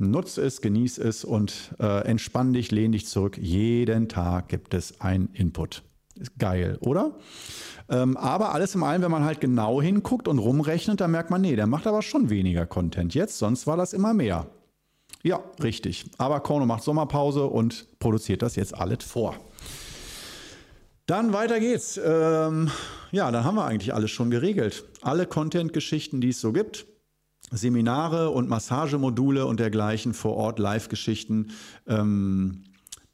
Nutz 0.00 0.38
es, 0.38 0.60
genieß 0.60 0.98
es 0.98 1.24
und 1.24 1.74
äh, 1.80 2.04
entspann 2.06 2.52
dich, 2.52 2.70
lehn 2.70 2.92
dich 2.92 3.06
zurück. 3.06 3.36
Jeden 3.36 4.08
Tag 4.08 4.48
gibt 4.48 4.72
es 4.74 5.00
ein 5.00 5.28
Input. 5.32 5.82
Ist 6.18 6.38
geil, 6.38 6.78
oder? 6.80 7.12
Ähm, 7.88 8.16
aber 8.16 8.52
alles 8.52 8.74
in 8.74 8.82
allem, 8.82 9.02
wenn 9.02 9.10
man 9.10 9.24
halt 9.24 9.40
genau 9.40 9.80
hinguckt 9.80 10.28
und 10.28 10.38
rumrechnet, 10.38 11.00
dann 11.00 11.12
merkt 11.12 11.30
man, 11.30 11.40
nee, 11.40 11.56
der 11.56 11.66
macht 11.66 11.86
aber 11.86 12.02
schon 12.02 12.28
weniger 12.28 12.66
Content 12.66 13.14
jetzt, 13.14 13.38
sonst 13.38 13.66
war 13.66 13.76
das 13.76 13.92
immer 13.92 14.14
mehr. 14.14 14.46
Ja, 15.22 15.40
richtig. 15.62 16.06
Aber 16.18 16.40
Kono 16.40 16.66
macht 16.66 16.82
Sommerpause 16.82 17.44
und 17.44 17.86
produziert 17.98 18.42
das 18.42 18.56
jetzt 18.56 18.74
alles 18.74 19.04
vor. 19.04 19.34
Dann 21.06 21.32
weiter 21.32 21.58
geht's. 21.58 21.98
Ähm, 22.02 22.70
ja, 23.10 23.30
dann 23.30 23.44
haben 23.44 23.56
wir 23.56 23.64
eigentlich 23.64 23.94
alles 23.94 24.10
schon 24.10 24.30
geregelt. 24.30 24.84
Alle 25.00 25.26
Content-Geschichten, 25.26 26.20
die 26.20 26.28
es 26.28 26.40
so 26.40 26.52
gibt. 26.52 26.86
Seminare 27.50 28.30
und 28.30 28.48
Massagemodule 28.48 29.46
und 29.46 29.58
dergleichen 29.58 30.12
vor 30.12 30.36
Ort, 30.36 30.58
Live-Geschichten, 30.58 31.52
ähm, 31.86 32.64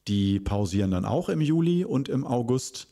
die 0.09 0.41
pausieren 0.41 0.91
dann 0.91 1.05
auch 1.05 1.29
im 1.29 1.41
Juli 1.41 1.85
und 1.85 2.09
im 2.09 2.27
August. 2.27 2.89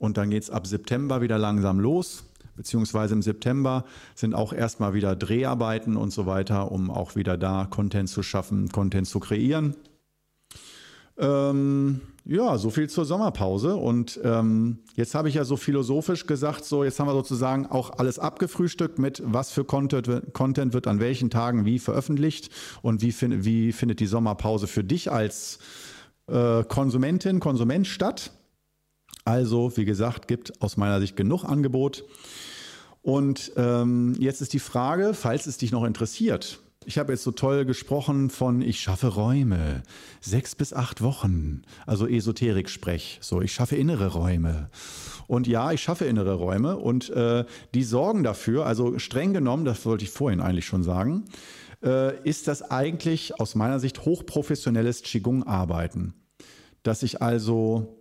Und 0.00 0.16
dann 0.16 0.30
geht 0.30 0.42
es 0.42 0.50
ab 0.50 0.66
September 0.66 1.20
wieder 1.20 1.38
langsam 1.38 1.78
los. 1.78 2.24
Beziehungsweise 2.56 3.14
im 3.14 3.22
September 3.22 3.84
sind 4.14 4.34
auch 4.34 4.52
erstmal 4.52 4.94
wieder 4.94 5.14
Dreharbeiten 5.14 5.96
und 5.96 6.10
so 6.10 6.24
weiter, 6.24 6.72
um 6.72 6.90
auch 6.90 7.16
wieder 7.16 7.36
da 7.36 7.66
Content 7.66 8.08
zu 8.08 8.22
schaffen, 8.22 8.70
Content 8.70 9.06
zu 9.06 9.20
kreieren. 9.20 9.76
Ähm, 11.18 12.00
ja, 12.24 12.56
so 12.56 12.70
viel 12.70 12.88
zur 12.88 13.04
Sommerpause. 13.04 13.76
Und 13.76 14.18
ähm, 14.24 14.78
jetzt 14.94 15.14
habe 15.14 15.28
ich 15.28 15.34
ja 15.34 15.44
so 15.44 15.58
philosophisch 15.58 16.26
gesagt, 16.26 16.64
so 16.64 16.82
jetzt 16.82 16.98
haben 16.98 17.06
wir 17.06 17.12
sozusagen 17.12 17.66
auch 17.66 17.98
alles 17.98 18.18
abgefrühstückt 18.18 18.98
mit, 18.98 19.22
was 19.24 19.50
für 19.50 19.64
Content, 19.64 20.32
Content 20.32 20.72
wird 20.72 20.86
an 20.86 20.98
welchen 20.98 21.28
Tagen 21.28 21.66
wie 21.66 21.78
veröffentlicht 21.78 22.48
und 22.80 23.02
wie, 23.02 23.12
find, 23.12 23.44
wie 23.44 23.72
findet 23.72 24.00
die 24.00 24.06
Sommerpause 24.06 24.66
für 24.66 24.82
dich 24.82 25.12
als 25.12 25.58
äh, 26.26 26.64
Konsumentin, 26.64 27.38
Konsument 27.38 27.86
statt. 27.86 28.32
Also, 29.24 29.76
wie 29.76 29.84
gesagt, 29.84 30.28
gibt 30.28 30.60
aus 30.62 30.76
meiner 30.76 31.00
Sicht 31.00 31.16
genug 31.16 31.44
Angebot. 31.44 32.04
Und 33.02 33.52
ähm, 33.56 34.14
jetzt 34.18 34.42
ist 34.42 34.52
die 34.52 34.58
Frage, 34.58 35.14
falls 35.14 35.46
es 35.46 35.58
dich 35.58 35.72
noch 35.72 35.84
interessiert, 35.84 36.60
ich 36.86 36.98
habe 36.98 37.12
jetzt 37.12 37.24
so 37.24 37.30
toll 37.30 37.66
gesprochen 37.66 38.30
von 38.30 38.62
ich 38.62 38.80
schaffe 38.80 39.08
Räume, 39.08 39.82
sechs 40.20 40.54
bis 40.54 40.72
acht 40.72 41.02
Wochen, 41.02 41.62
also 41.86 42.06
Esoterik-Sprech, 42.06 43.18
so 43.20 43.42
ich 43.42 43.52
schaffe 43.52 43.76
innere 43.76 44.08
Räume. 44.08 44.70
Und 45.26 45.46
ja, 45.46 45.72
ich 45.72 45.82
schaffe 45.82 46.06
innere 46.06 46.34
Räume 46.34 46.78
und 46.78 47.10
äh, 47.10 47.44
die 47.74 47.82
sorgen 47.82 48.22
dafür, 48.22 48.64
also 48.64 48.98
streng 48.98 49.34
genommen, 49.34 49.66
das 49.66 49.84
wollte 49.84 50.04
ich 50.04 50.10
vorhin 50.10 50.40
eigentlich 50.40 50.66
schon 50.66 50.82
sagen, 50.82 51.26
äh, 51.82 52.18
ist 52.26 52.48
das 52.48 52.70
eigentlich 52.70 53.38
aus 53.38 53.54
meiner 53.54 53.78
Sicht 53.78 54.04
hochprofessionelles 54.06 55.02
Qigong-Arbeiten. 55.02 56.14
Dass 56.82 57.02
ich 57.02 57.20
also, 57.20 57.99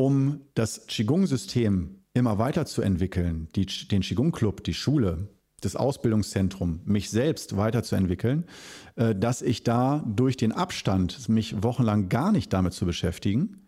um 0.00 0.40
das 0.54 0.86
Qigong-System 0.86 1.96
immer 2.14 2.38
weiterzuentwickeln, 2.38 3.48
die, 3.54 3.66
den 3.66 4.00
Qigong-Club, 4.00 4.64
die 4.64 4.74
Schule, 4.74 5.28
das 5.60 5.76
Ausbildungszentrum, 5.76 6.80
mich 6.86 7.10
selbst 7.10 7.56
weiterzuentwickeln, 7.56 8.44
äh, 8.96 9.14
dass 9.14 9.42
ich 9.42 9.62
da 9.62 10.02
durch 10.06 10.38
den 10.38 10.52
Abstand, 10.52 11.28
mich 11.28 11.62
wochenlang 11.62 12.08
gar 12.08 12.32
nicht 12.32 12.52
damit 12.52 12.72
zu 12.72 12.86
beschäftigen, 12.86 13.66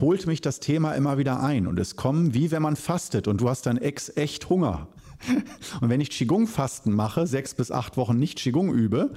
holt 0.00 0.26
mich 0.26 0.40
das 0.40 0.60
Thema 0.60 0.94
immer 0.94 1.18
wieder 1.18 1.42
ein. 1.42 1.66
Und 1.66 1.78
es 1.78 1.94
kommen, 1.94 2.32
wie 2.32 2.50
wenn 2.50 2.62
man 2.62 2.76
fastet 2.76 3.28
und 3.28 3.42
du 3.42 3.50
hast 3.50 3.66
dann 3.66 3.76
ex 3.76 4.16
echt 4.16 4.48
Hunger. 4.48 4.88
Und 5.80 5.88
wenn 5.90 6.00
ich 6.00 6.10
Qigong-Fasten 6.10 6.92
mache, 6.92 7.26
sechs 7.26 7.54
bis 7.54 7.70
acht 7.70 7.96
Wochen 7.96 8.16
nicht 8.16 8.38
Qigong 8.38 8.72
übe, 8.72 9.12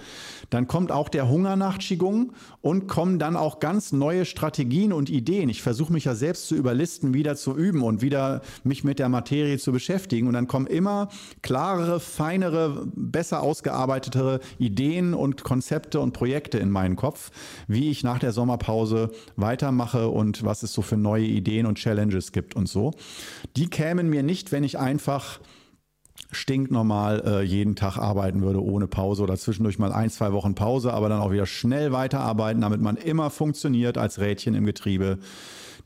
dann 0.50 0.68
kommt 0.68 0.92
auch 0.92 1.10
der 1.10 1.30
Hunger 1.30 1.56
nach 1.56 1.80
Qigong 1.80 2.34
und 2.62 2.88
kommen 2.88 3.20
dann 3.20 3.38
auch 3.38 3.60
ganz 3.60 3.92
neue 3.92 4.26
Strategien 4.26 4.92
und 4.92 5.10
Ideen. 5.10 5.50
Ich 5.50 5.62
versuche 5.62 5.94
mich 5.94 6.06
ja 6.06 6.16
selbst 6.16 6.48
zu 6.48 6.56
überlisten, 6.56 7.14
wieder 7.14 7.36
zu 7.36 7.56
üben 7.56 7.82
und 7.82 8.02
wieder 8.02 8.42
mich 8.64 8.84
mit 8.84 9.00
der 9.00 9.10
Materie 9.10 9.58
zu 9.58 9.72
beschäftigen. 9.72 10.28
Und 10.28 10.34
dann 10.34 10.48
kommen 10.48 10.68
immer 10.68 11.08
klarere, 11.42 12.00
feinere, 12.00 12.86
besser 12.96 13.42
ausgearbeitetere 13.42 14.40
Ideen 14.60 15.14
und 15.14 15.44
Konzepte 15.44 16.00
und 16.00 16.14
Projekte 16.14 16.58
in 16.58 16.70
meinen 16.70 16.96
Kopf, 16.96 17.32
wie 17.68 17.90
ich 17.90 18.04
nach 18.04 18.20
der 18.20 18.34
Sommerpause 18.34 19.12
weitermache 19.36 20.10
und 20.10 20.44
was 20.44 20.64
es 20.64 20.74
so 20.74 20.82
für 20.82 20.98
neue 20.98 21.26
Ideen 21.26 21.66
und 21.66 21.78
Challenges 21.78 22.32
gibt 22.32 22.56
und 22.56 22.68
so. 22.68 22.92
Die 23.56 23.68
kämen 23.68 24.10
mir 24.10 24.24
nicht, 24.24 24.52
wenn 24.52 24.64
ich 24.64 24.78
einfach 24.78 25.40
stinknormal 26.32 27.24
äh, 27.26 27.42
jeden 27.44 27.76
Tag 27.76 27.98
arbeiten 27.98 28.42
würde 28.42 28.64
ohne 28.64 28.88
Pause 28.88 29.24
oder 29.24 29.38
zwischendurch 29.38 29.80
mal 29.80 29.92
ein, 29.92 30.10
zwei 30.10 30.32
Wochen 30.34 30.56
Pause, 30.56 30.94
aber 30.94 31.10
dann 31.10 31.22
auch 31.22 31.32
wieder 31.32 31.46
schnell 31.46 31.92
weiterarbeiten, 31.92 32.62
damit 32.62 32.82
man 32.82 32.98
immer 32.98 33.30
funktioniert 33.30 33.98
als 33.98 34.20
Rädchen 34.20 34.56
im 34.56 34.66
Getriebe. 34.66 35.20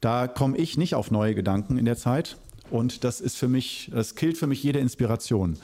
Da 0.02 0.28
komme 0.28 0.58
ich 0.58 0.78
nicht 0.78 0.96
auf 0.96 1.12
neue 1.12 1.36
Gedanken 1.36 1.78
in 1.78 1.86
der 1.86 1.98
Zeit 1.98 2.38
und 2.70 3.04
das 3.04 3.22
ist 3.22 3.38
für 3.38 3.48
mich, 3.48 3.92
das 3.94 4.16
killt 4.16 4.38
für 4.38 4.48
mich 4.48 4.64
jede 4.64 4.80
Inspiration. 4.80 5.58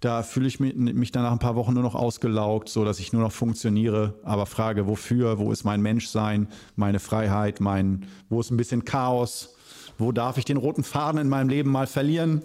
Da 0.00 0.22
fühle 0.22 0.46
ich 0.46 0.60
mich, 0.60 1.10
dann 1.10 1.24
nach 1.24 1.32
ein 1.32 1.40
paar 1.40 1.56
Wochen 1.56 1.74
nur 1.74 1.82
noch 1.82 1.96
ausgelaugt, 1.96 2.68
so 2.68 2.84
dass 2.84 3.00
ich 3.00 3.12
nur 3.12 3.22
noch 3.22 3.32
funktioniere, 3.32 4.14
aber 4.22 4.46
frage, 4.46 4.86
wofür, 4.86 5.38
wo 5.38 5.50
ist 5.50 5.64
mein 5.64 5.80
Menschsein, 5.80 6.46
meine 6.76 7.00
Freiheit, 7.00 7.60
mein, 7.60 8.06
wo 8.28 8.40
ist 8.40 8.50
ein 8.52 8.56
bisschen 8.56 8.84
Chaos, 8.84 9.56
wo 9.98 10.12
darf 10.12 10.38
ich 10.38 10.44
den 10.44 10.56
roten 10.56 10.84
Faden 10.84 11.20
in 11.20 11.28
meinem 11.28 11.48
Leben 11.48 11.70
mal 11.70 11.88
verlieren? 11.88 12.42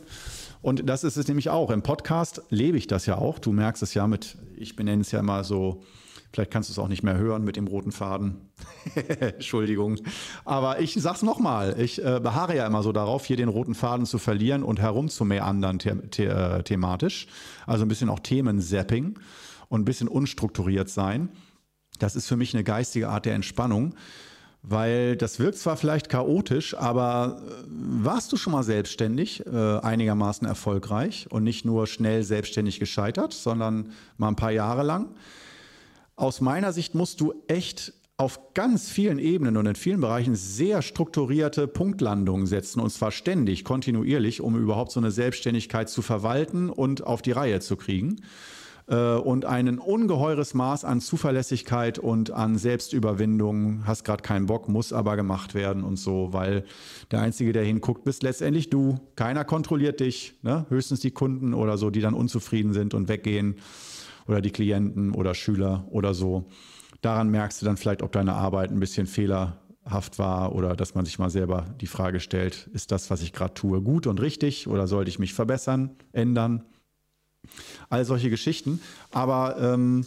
Und 0.63 0.89
das 0.89 1.03
ist 1.03 1.17
es 1.17 1.27
nämlich 1.27 1.49
auch. 1.49 1.69
Im 1.71 1.83
Podcast 1.83 2.41
lebe 2.49 2.77
ich 2.77 2.87
das 2.87 3.05
ja 3.05 3.17
auch. 3.17 3.37
Du 3.37 3.51
merkst 3.51 3.83
es 3.83 3.93
ja 3.93 4.07
mit, 4.07 4.37
ich 4.55 4.77
benenne 4.77 5.01
es 5.01 5.11
ja 5.11 5.19
immer 5.19 5.43
so, 5.43 5.83
vielleicht 6.31 6.51
kannst 6.51 6.69
du 6.69 6.71
es 6.71 6.79
auch 6.79 6.87
nicht 6.87 7.03
mehr 7.03 7.17
hören 7.17 7.43
mit 7.43 7.57
dem 7.57 7.67
roten 7.67 7.91
Faden. 7.91 8.49
Entschuldigung. 9.19 9.97
Aber 10.45 10.79
ich 10.79 10.93
sag's 10.93 11.21
nochmal, 11.21 11.75
ich 11.77 12.01
äh, 12.01 12.21
beharre 12.23 12.55
ja 12.55 12.65
immer 12.65 12.81
so 12.81 12.93
darauf, 12.93 13.25
hier 13.25 13.35
den 13.35 13.49
roten 13.49 13.75
Faden 13.75 14.05
zu 14.05 14.19
verlieren 14.19 14.63
und 14.63 14.79
herumzumeandern 14.79 15.79
the 15.81 15.91
the 16.15 16.23
äh, 16.23 16.63
thematisch. 16.63 17.27
Also 17.67 17.83
ein 17.83 17.89
bisschen 17.89 18.09
auch 18.09 18.21
Themenzapping 18.21 19.19
und 19.67 19.81
ein 19.81 19.85
bisschen 19.85 20.07
unstrukturiert 20.07 20.89
sein. 20.89 21.27
Das 21.99 22.15
ist 22.15 22.27
für 22.27 22.37
mich 22.37 22.53
eine 22.53 22.63
geistige 22.63 23.09
Art 23.09 23.25
der 23.25 23.35
Entspannung. 23.35 23.95
Weil 24.65 25.17
das 25.17 25.39
wirkt 25.39 25.57
zwar 25.57 25.75
vielleicht 25.75 26.07
chaotisch, 26.07 26.73
aber 26.73 27.41
äh, 27.45 27.51
warst 27.67 28.31
du 28.31 28.37
schon 28.37 28.53
mal 28.53 28.63
selbstständig, 28.63 29.45
äh, 29.45 29.49
einigermaßen 29.79 30.47
erfolgreich 30.47 31.27
und 31.29 31.43
nicht 31.43 31.65
nur 31.65 31.85
schnell 31.85 32.23
selbstständig 32.23 32.79
gescheitert, 32.79 33.33
sondern 33.33 33.91
mal 34.17 34.29
ein 34.29 34.37
paar 34.37 34.51
Jahre 34.51 34.83
lang? 34.83 35.09
Aus 36.15 36.39
meiner 36.39 36.71
Sicht 36.71 36.95
musst 36.95 37.19
du 37.19 37.33
echt 37.47 37.93
auf 38.15 38.53
ganz 38.53 38.89
vielen 38.89 39.19
Ebenen 39.19 39.57
und 39.57 39.65
in 39.65 39.75
vielen 39.75 39.99
Bereichen 39.99 40.35
sehr 40.35 40.81
strukturierte 40.81 41.67
Punktlandungen 41.67 42.45
setzen 42.45 42.79
und 42.79 42.91
zwar 42.91 43.11
ständig, 43.11 43.65
kontinuierlich, 43.65 44.39
um 44.39 44.55
überhaupt 44.55 44.91
so 44.91 44.99
eine 45.01 45.11
Selbstständigkeit 45.11 45.89
zu 45.89 46.01
verwalten 46.01 46.69
und 46.69 47.03
auf 47.05 47.21
die 47.21 47.31
Reihe 47.31 47.59
zu 47.59 47.75
kriegen. 47.75 48.21
Äh, 48.93 49.15
und 49.15 49.45
ein 49.45 49.79
ungeheures 49.79 50.53
Maß 50.53 50.85
an 50.85 51.01
Zuverlässigkeit 51.01 51.97
und 51.97 52.31
an 52.31 52.57
Selbstüberwindung. 52.57 53.87
Hast 53.87 54.03
gerade 54.03 54.21
keinen 54.21 54.45
Bock, 54.45 54.69
muss 54.69 54.93
aber 54.93 55.15
gemacht 55.15 55.55
werden 55.55 55.83
und 55.83 55.97
so, 55.97 56.31
weil 56.31 56.63
der 57.11 57.21
Einzige, 57.21 57.53
der 57.53 57.63
hinguckt, 57.63 58.03
bist 58.03 58.21
letztendlich 58.21 58.69
du. 58.69 58.99
Keiner 59.15 59.45
kontrolliert 59.45 59.99
dich, 59.99 60.35
ne? 60.43 60.67
höchstens 60.69 60.99
die 60.99 61.11
Kunden 61.11 61.53
oder 61.53 61.77
so, 61.77 61.89
die 61.89 62.01
dann 62.01 62.13
unzufrieden 62.13 62.73
sind 62.73 62.93
und 62.93 63.07
weggehen 63.07 63.55
oder 64.27 64.41
die 64.41 64.51
Klienten 64.51 65.11
oder 65.11 65.33
Schüler 65.33 65.87
oder 65.89 66.13
so. 66.13 66.45
Daran 67.01 67.29
merkst 67.29 67.61
du 67.61 67.65
dann 67.65 67.77
vielleicht, 67.77 68.03
ob 68.03 68.11
deine 68.11 68.33
Arbeit 68.33 68.71
ein 68.71 68.79
bisschen 68.79 69.07
fehlerhaft 69.07 70.19
war 70.19 70.53
oder 70.53 70.75
dass 70.75 70.93
man 70.93 71.03
sich 71.03 71.17
mal 71.17 71.31
selber 71.31 71.65
die 71.81 71.87
Frage 71.87 72.19
stellt, 72.19 72.69
ist 72.73 72.91
das, 72.91 73.09
was 73.09 73.23
ich 73.23 73.33
gerade 73.33 73.55
tue, 73.55 73.81
gut 73.81 74.05
und 74.05 74.21
richtig 74.21 74.67
oder 74.67 74.87
sollte 74.87 75.09
ich 75.09 75.19
mich 75.19 75.33
verbessern, 75.33 75.95
ändern? 76.13 76.63
All 77.89 78.05
solche 78.05 78.29
Geschichten. 78.29 78.81
Aber 79.11 79.57
ähm, 79.59 80.05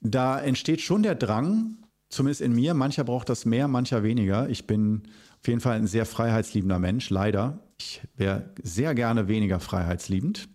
da 0.00 0.40
entsteht 0.40 0.80
schon 0.80 1.02
der 1.02 1.14
Drang, 1.14 1.76
zumindest 2.08 2.40
in 2.40 2.54
mir, 2.54 2.74
mancher 2.74 3.04
braucht 3.04 3.28
das 3.28 3.44
mehr, 3.44 3.68
mancher 3.68 4.02
weniger. 4.02 4.48
Ich 4.48 4.66
bin 4.66 5.02
auf 5.40 5.48
jeden 5.48 5.60
Fall 5.60 5.76
ein 5.76 5.86
sehr 5.86 6.06
freiheitsliebender 6.06 6.78
Mensch, 6.78 7.10
leider. 7.10 7.60
Ich 7.78 8.00
wäre 8.16 8.50
sehr 8.62 8.94
gerne 8.94 9.28
weniger 9.28 9.60
freiheitsliebend. 9.60 10.48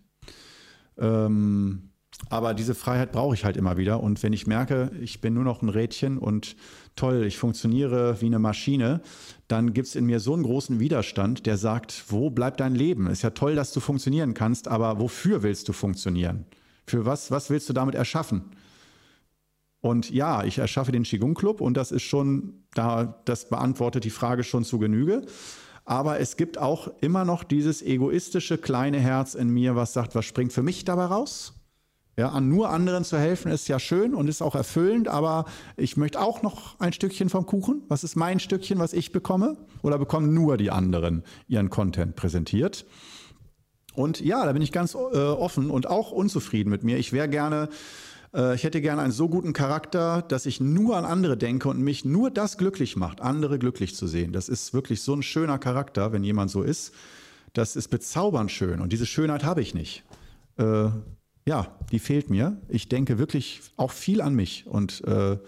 Ähm, 0.98 1.90
aber 2.28 2.54
diese 2.54 2.74
Freiheit 2.74 3.12
brauche 3.12 3.34
ich 3.34 3.44
halt 3.44 3.56
immer 3.56 3.76
wieder. 3.76 4.02
Und 4.02 4.22
wenn 4.22 4.32
ich 4.32 4.46
merke, 4.46 4.90
ich 5.00 5.20
bin 5.20 5.34
nur 5.34 5.44
noch 5.44 5.62
ein 5.62 5.68
Rädchen 5.68 6.18
und 6.18 6.56
toll, 6.96 7.24
ich 7.24 7.38
funktioniere 7.38 8.20
wie 8.20 8.26
eine 8.26 8.38
Maschine, 8.38 9.00
dann 9.48 9.72
gibt 9.72 9.88
es 9.88 9.94
in 9.94 10.06
mir 10.06 10.20
so 10.20 10.34
einen 10.34 10.42
großen 10.42 10.80
Widerstand, 10.80 11.46
der 11.46 11.56
sagt, 11.56 12.04
wo 12.08 12.30
bleibt 12.30 12.60
dein 12.60 12.74
Leben? 12.74 13.06
Ist 13.06 13.22
ja 13.22 13.30
toll, 13.30 13.54
dass 13.54 13.72
du 13.72 13.80
funktionieren 13.80 14.34
kannst, 14.34 14.68
aber 14.68 14.98
wofür 14.98 15.42
willst 15.42 15.68
du 15.68 15.72
funktionieren? 15.72 16.46
Für 16.86 17.06
was, 17.06 17.30
was 17.30 17.50
willst 17.50 17.68
du 17.68 17.72
damit 17.72 17.94
erschaffen? 17.94 18.42
Und 19.80 20.10
ja, 20.10 20.44
ich 20.44 20.58
erschaffe 20.58 20.92
den 20.92 21.02
Qigong 21.02 21.34
Club 21.34 21.60
und 21.60 21.76
das 21.76 21.90
ist 21.90 22.02
schon, 22.02 22.64
da, 22.74 23.20
das 23.24 23.48
beantwortet 23.48 24.04
die 24.04 24.10
Frage 24.10 24.44
schon 24.44 24.64
zu 24.64 24.78
Genüge. 24.78 25.22
Aber 25.84 26.20
es 26.20 26.36
gibt 26.36 26.58
auch 26.58 26.88
immer 27.00 27.24
noch 27.24 27.42
dieses 27.42 27.82
egoistische 27.82 28.58
kleine 28.58 29.00
Herz 29.00 29.34
in 29.34 29.48
mir, 29.48 29.74
was 29.74 29.92
sagt, 29.92 30.14
was 30.14 30.24
springt 30.24 30.52
für 30.52 30.62
mich 30.62 30.84
dabei 30.84 31.06
raus? 31.06 31.54
Ja, 32.16 32.28
an 32.28 32.48
nur 32.48 32.68
anderen 32.68 33.04
zu 33.04 33.18
helfen 33.18 33.50
ist 33.50 33.68
ja 33.68 33.78
schön 33.78 34.14
und 34.14 34.28
ist 34.28 34.42
auch 34.42 34.54
erfüllend, 34.54 35.08
aber 35.08 35.46
ich 35.76 35.96
möchte 35.96 36.20
auch 36.20 36.42
noch 36.42 36.78
ein 36.78 36.92
Stückchen 36.92 37.30
vom 37.30 37.46
Kuchen. 37.46 37.82
Was 37.88 38.04
ist 38.04 38.16
mein 38.16 38.38
Stückchen, 38.38 38.78
was 38.78 38.92
ich 38.92 39.12
bekomme? 39.12 39.56
Oder 39.82 39.98
bekommen 39.98 40.34
nur 40.34 40.58
die 40.58 40.70
anderen 40.70 41.22
ihren 41.48 41.70
Content 41.70 42.14
präsentiert? 42.14 42.84
Und 43.94 44.20
ja, 44.20 44.44
da 44.44 44.52
bin 44.52 44.62
ich 44.62 44.72
ganz 44.72 44.94
äh, 44.94 44.98
offen 44.98 45.70
und 45.70 45.86
auch 45.86 46.12
unzufrieden 46.12 46.70
mit 46.70 46.82
mir. 46.84 46.98
Ich 46.98 47.12
wäre 47.12 47.28
gerne 47.28 47.68
Äh, 48.34 48.54
ich 48.54 48.64
hätte 48.64 48.80
gerne 48.80 49.02
einen 49.02 49.12
so 49.12 49.28
guten 49.28 49.52
Charakter, 49.52 50.22
dass 50.22 50.46
ich 50.46 50.60
nur 50.60 50.96
an 50.96 51.04
andere 51.04 51.36
denke 51.36 51.68
und 51.68 51.80
mich 51.80 52.04
nur 52.04 52.30
das 52.30 52.58
glücklich 52.58 52.96
macht, 52.96 53.20
andere 53.20 53.58
glücklich 53.58 53.94
zu 53.94 54.06
sehen. 54.06 54.32
Das 54.32 54.48
ist 54.48 54.74
wirklich 54.74 55.02
so 55.02 55.14
ein 55.14 55.22
schöner 55.22 55.58
Charakter, 55.58 56.12
wenn 56.12 56.24
jemand 56.24 56.50
so 56.50 56.62
ist. 56.62 56.94
Das 57.52 57.76
ist 57.76 57.88
bezaubernd 57.88 58.50
schön 58.50 58.80
und 58.80 58.92
diese 58.92 59.06
Schönheit 59.06 59.44
habe 59.44 59.60
ich 59.60 59.74
nicht. 59.74 60.04
Äh, 60.56 60.88
ja, 61.44 61.66
die 61.90 61.98
fehlt 61.98 62.30
mir. 62.30 62.60
Ich 62.68 62.88
denke 62.88 63.18
wirklich 63.18 63.60
auch 63.76 63.90
viel 63.90 64.20
an 64.20 64.34
mich 64.34 64.66
und 64.66 65.02
äh, 65.04 65.38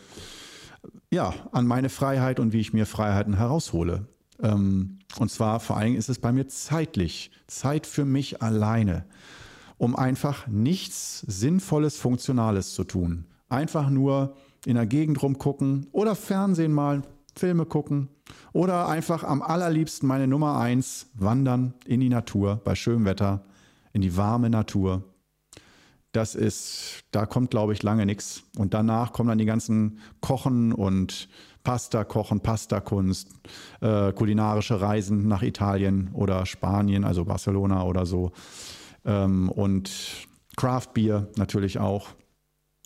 ja, 1.11 1.35
an 1.52 1.66
meine 1.66 1.88
Freiheit 1.88 2.40
und 2.40 2.52
wie 2.52 2.61
ich 2.61 2.72
mir 2.72 2.87
Freiheiten 2.87 3.37
heraushole. 3.37 4.07
Ähm, 4.42 4.98
und 5.18 5.30
zwar 5.30 5.61
vor 5.61 5.76
allen 5.76 5.87
Dingen 5.87 5.98
ist 5.98 6.09
es 6.09 6.18
bei 6.18 6.33
mir 6.33 6.48
zeitlich, 6.48 7.30
Zeit 7.46 7.87
für 7.87 8.04
mich 8.04 8.42
alleine, 8.42 9.04
um 9.78 9.94
einfach 9.94 10.46
nichts 10.48 11.20
Sinnvolles, 11.20 11.96
Funktionales 11.96 12.74
zu 12.74 12.85
tun. 12.85 13.26
Einfach 13.48 13.90
nur 13.90 14.37
in 14.66 14.74
der 14.74 14.87
Gegend 14.87 15.22
rumgucken 15.22 15.87
oder 15.92 16.16
Fernsehen 16.16 16.72
mal, 16.72 17.02
Filme 17.37 17.66
gucken 17.66 18.09
oder 18.52 18.88
einfach 18.88 19.24
am 19.24 19.42
allerliebsten 19.42 20.09
meine 20.09 20.26
Nummer 20.26 20.59
eins 20.59 21.11
wandern 21.14 21.74
in 21.85 22.00
die 22.00 22.09
Natur 22.09 22.61
bei 22.64 22.74
schönem 22.74 23.04
Wetter, 23.04 23.44
in 23.92 24.00
die 24.00 24.16
warme 24.16 24.50
Natur. 24.50 25.04
Das 26.14 26.37
ist, 26.37 27.03
da 27.11 27.27
kommt 27.27 27.50
glaube 27.50 27.72
ich 27.72 27.83
lange 27.83 28.07
nichts. 28.07 28.44
Und 28.57 28.72
danach 28.72 29.12
kommen 29.12 29.29
dann 29.29 29.38
die 29.38 29.44
ganzen 29.44 29.98
Kochen 30.20 30.72
und 30.72 31.29
Pasta 31.64 32.05
kochen, 32.05 32.40
Pasta-Kunst, 32.40 33.31
äh, 33.81 34.12
kulinarische 34.12 34.81
Reisen 34.81 35.27
nach 35.27 35.42
Italien 35.42 36.11
oder 36.12 36.46
Spanien, 36.46 37.05
also 37.05 37.24
Barcelona 37.24 37.83
oder 37.85 38.07
so. 38.07 38.31
Ähm, 39.05 39.48
und 39.48 39.90
Craft 40.57 40.88
Beer 40.94 41.27
natürlich 41.37 41.81
auch. 41.81 42.11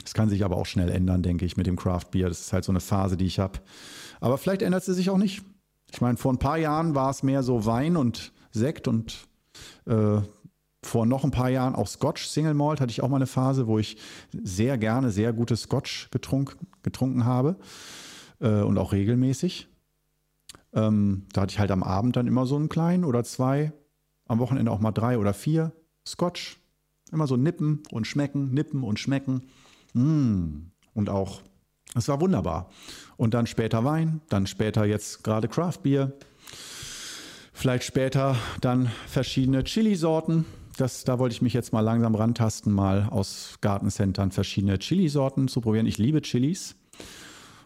Das 0.02 0.14
kann 0.14 0.30
sich 0.30 0.42
aber 0.42 0.56
auch 0.56 0.66
schnell 0.66 0.88
ändern, 0.88 1.22
denke 1.22 1.44
ich, 1.44 1.58
mit 1.58 1.66
dem 1.66 1.76
Craft 1.76 2.12
Beer. 2.12 2.28
Das 2.28 2.40
ist 2.40 2.52
halt 2.54 2.64
so 2.64 2.72
eine 2.72 2.80
Phase, 2.80 3.18
die 3.18 3.26
ich 3.26 3.38
habe. 3.40 3.58
Aber 4.20 4.38
vielleicht 4.38 4.62
ändert 4.62 4.84
sie 4.84 4.94
sich 4.94 5.10
auch 5.10 5.18
nicht. 5.18 5.42
Ich 5.92 6.00
meine, 6.00 6.16
vor 6.16 6.32
ein 6.32 6.38
paar 6.38 6.56
Jahren 6.56 6.94
war 6.94 7.10
es 7.10 7.22
mehr 7.22 7.42
so 7.42 7.66
Wein 7.66 7.96
und 7.96 8.32
Sekt 8.52 8.88
und 8.88 9.28
äh, 9.86 10.20
vor 10.82 11.06
noch 11.06 11.24
ein 11.24 11.30
paar 11.30 11.50
Jahren 11.50 11.74
auch 11.74 11.88
Scotch 11.88 12.26
Single 12.26 12.54
Malt 12.54 12.80
hatte 12.80 12.90
ich 12.90 13.02
auch 13.02 13.08
mal 13.08 13.16
eine 13.16 13.26
Phase, 13.26 13.66
wo 13.66 13.78
ich 13.78 13.96
sehr 14.32 14.78
gerne 14.78 15.10
sehr 15.10 15.32
gutes 15.32 15.62
Scotch 15.62 16.08
getrunk, 16.10 16.56
getrunken 16.82 17.24
habe 17.24 17.56
äh, 18.40 18.60
und 18.60 18.78
auch 18.78 18.92
regelmäßig. 18.92 19.68
Ähm, 20.72 21.26
da 21.32 21.42
hatte 21.42 21.52
ich 21.52 21.58
halt 21.58 21.70
am 21.70 21.82
Abend 21.82 22.16
dann 22.16 22.26
immer 22.26 22.46
so 22.46 22.56
einen 22.56 22.68
kleinen 22.68 23.04
oder 23.04 23.24
zwei, 23.24 23.72
am 24.26 24.38
Wochenende 24.38 24.70
auch 24.70 24.80
mal 24.80 24.92
drei 24.92 25.18
oder 25.18 25.34
vier 25.34 25.72
Scotch. 26.06 26.58
Immer 27.10 27.26
so 27.26 27.36
nippen 27.36 27.82
und 27.90 28.06
schmecken, 28.06 28.52
nippen 28.52 28.84
und 28.84 29.00
schmecken. 29.00 29.46
Mm. 29.94 30.70
Und 30.92 31.08
auch, 31.08 31.40
es 31.94 32.08
war 32.08 32.20
wunderbar. 32.20 32.70
Und 33.16 33.32
dann 33.34 33.46
später 33.46 33.84
Wein, 33.84 34.20
dann 34.28 34.46
später 34.46 34.84
jetzt 34.84 35.24
gerade 35.24 35.48
Craft 35.48 35.78
Beer. 35.82 36.12
Vielleicht 37.52 37.84
später 37.84 38.36
dann 38.60 38.90
verschiedene 39.06 39.64
Chili-Sorten. 39.64 40.44
Das, 40.78 41.02
da 41.02 41.18
wollte 41.18 41.32
ich 41.32 41.42
mich 41.42 41.54
jetzt 41.54 41.72
mal 41.72 41.80
langsam 41.80 42.14
rantasten, 42.14 42.72
mal 42.72 43.08
aus 43.10 43.58
Gartencentern 43.60 44.30
verschiedene 44.30 44.78
Chili-Sorten 44.78 45.48
zu 45.48 45.60
probieren. 45.60 45.86
Ich 45.86 45.98
liebe 45.98 46.22
Chilis 46.22 46.76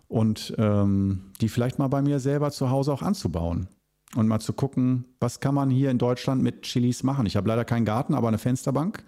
und 0.08 0.54
ähm, 0.56 1.30
die 1.42 1.50
vielleicht 1.50 1.78
mal 1.78 1.88
bei 1.88 2.00
mir 2.00 2.20
selber 2.20 2.50
zu 2.50 2.70
Hause 2.70 2.90
auch 2.90 3.02
anzubauen 3.02 3.68
und 4.16 4.28
mal 4.28 4.40
zu 4.40 4.54
gucken, 4.54 5.04
was 5.20 5.40
kann 5.40 5.54
man 5.54 5.68
hier 5.68 5.90
in 5.90 5.98
Deutschland 5.98 6.42
mit 6.42 6.62
Chilis 6.62 7.02
machen. 7.02 7.26
Ich 7.26 7.36
habe 7.36 7.46
leider 7.48 7.66
keinen 7.66 7.84
Garten, 7.84 8.14
aber 8.14 8.28
eine 8.28 8.38
Fensterbank. 8.38 9.04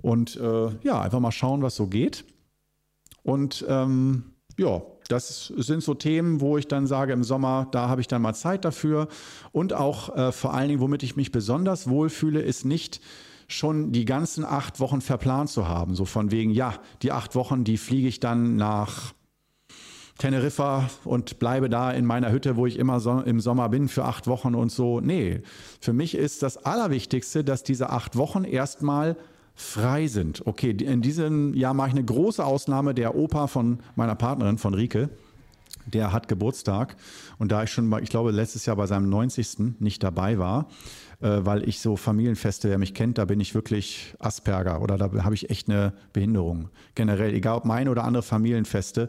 Und 0.00 0.36
äh, 0.36 0.68
ja, 0.84 1.00
einfach 1.00 1.18
mal 1.18 1.32
schauen, 1.32 1.62
was 1.62 1.74
so 1.74 1.88
geht. 1.88 2.24
Und 3.24 3.66
ähm, 3.68 4.34
ja, 4.56 4.80
das 5.08 5.52
sind 5.56 5.82
so 5.82 5.94
Themen, 5.94 6.40
wo 6.40 6.58
ich 6.58 6.68
dann 6.68 6.86
sage, 6.86 7.12
im 7.12 7.24
Sommer, 7.24 7.66
da 7.72 7.88
habe 7.88 8.00
ich 8.00 8.08
dann 8.08 8.22
mal 8.22 8.34
Zeit 8.34 8.64
dafür. 8.64 9.08
Und 9.52 9.72
auch 9.72 10.14
äh, 10.14 10.32
vor 10.32 10.54
allen 10.54 10.68
Dingen, 10.68 10.80
womit 10.80 11.02
ich 11.02 11.16
mich 11.16 11.32
besonders 11.32 11.88
wohlfühle, 11.88 12.40
ist 12.40 12.64
nicht 12.64 13.00
schon 13.48 13.92
die 13.92 14.04
ganzen 14.04 14.44
acht 14.44 14.78
Wochen 14.78 15.00
verplant 15.00 15.48
zu 15.48 15.66
haben. 15.66 15.94
So 15.94 16.04
von 16.04 16.30
wegen, 16.30 16.50
ja, 16.50 16.74
die 17.02 17.12
acht 17.12 17.34
Wochen, 17.34 17.64
die 17.64 17.78
fliege 17.78 18.06
ich 18.06 18.20
dann 18.20 18.56
nach 18.56 19.14
Teneriffa 20.18 20.90
und 21.04 21.38
bleibe 21.38 21.70
da 21.70 21.90
in 21.92 22.04
meiner 22.04 22.30
Hütte, 22.30 22.56
wo 22.56 22.66
ich 22.66 22.76
immer 22.78 23.00
so 23.00 23.20
im 23.20 23.40
Sommer 23.40 23.68
bin, 23.68 23.88
für 23.88 24.04
acht 24.04 24.26
Wochen 24.26 24.54
und 24.54 24.70
so. 24.70 25.00
Nee, 25.00 25.42
für 25.80 25.92
mich 25.92 26.14
ist 26.14 26.42
das 26.42 26.58
Allerwichtigste, 26.58 27.44
dass 27.44 27.62
diese 27.62 27.90
acht 27.90 28.16
Wochen 28.16 28.44
erstmal 28.44 29.16
frei 29.58 30.06
sind. 30.06 30.46
Okay, 30.46 30.70
in 30.70 31.02
diesem 31.02 31.52
Jahr 31.52 31.74
mache 31.74 31.88
ich 31.88 31.94
eine 31.94 32.04
große 32.04 32.44
Ausnahme. 32.44 32.94
Der 32.94 33.16
Opa 33.16 33.48
von 33.48 33.80
meiner 33.96 34.14
Partnerin, 34.14 34.56
von 34.56 34.72
Rike, 34.72 35.10
der 35.84 36.12
hat 36.12 36.28
Geburtstag. 36.28 36.96
Und 37.38 37.50
da 37.50 37.64
ich 37.64 37.70
schon, 37.70 37.92
ich 38.00 38.08
glaube, 38.08 38.30
letztes 38.30 38.66
Jahr 38.66 38.76
bei 38.76 38.86
seinem 38.86 39.10
90. 39.10 39.80
nicht 39.80 40.02
dabei 40.04 40.38
war, 40.38 40.68
äh, 41.20 41.40
weil 41.40 41.68
ich 41.68 41.80
so 41.80 41.96
Familienfeste, 41.96 42.70
wer 42.70 42.78
mich 42.78 42.94
kennt, 42.94 43.18
da 43.18 43.24
bin 43.24 43.40
ich 43.40 43.54
wirklich 43.56 44.14
Asperger 44.20 44.80
oder 44.80 44.96
da 44.96 45.24
habe 45.24 45.34
ich 45.34 45.50
echt 45.50 45.68
eine 45.68 45.92
Behinderung. 46.12 46.68
Generell, 46.94 47.34
egal 47.34 47.56
ob 47.56 47.64
meine 47.64 47.90
oder 47.90 48.04
andere 48.04 48.22
Familienfeste, 48.22 49.08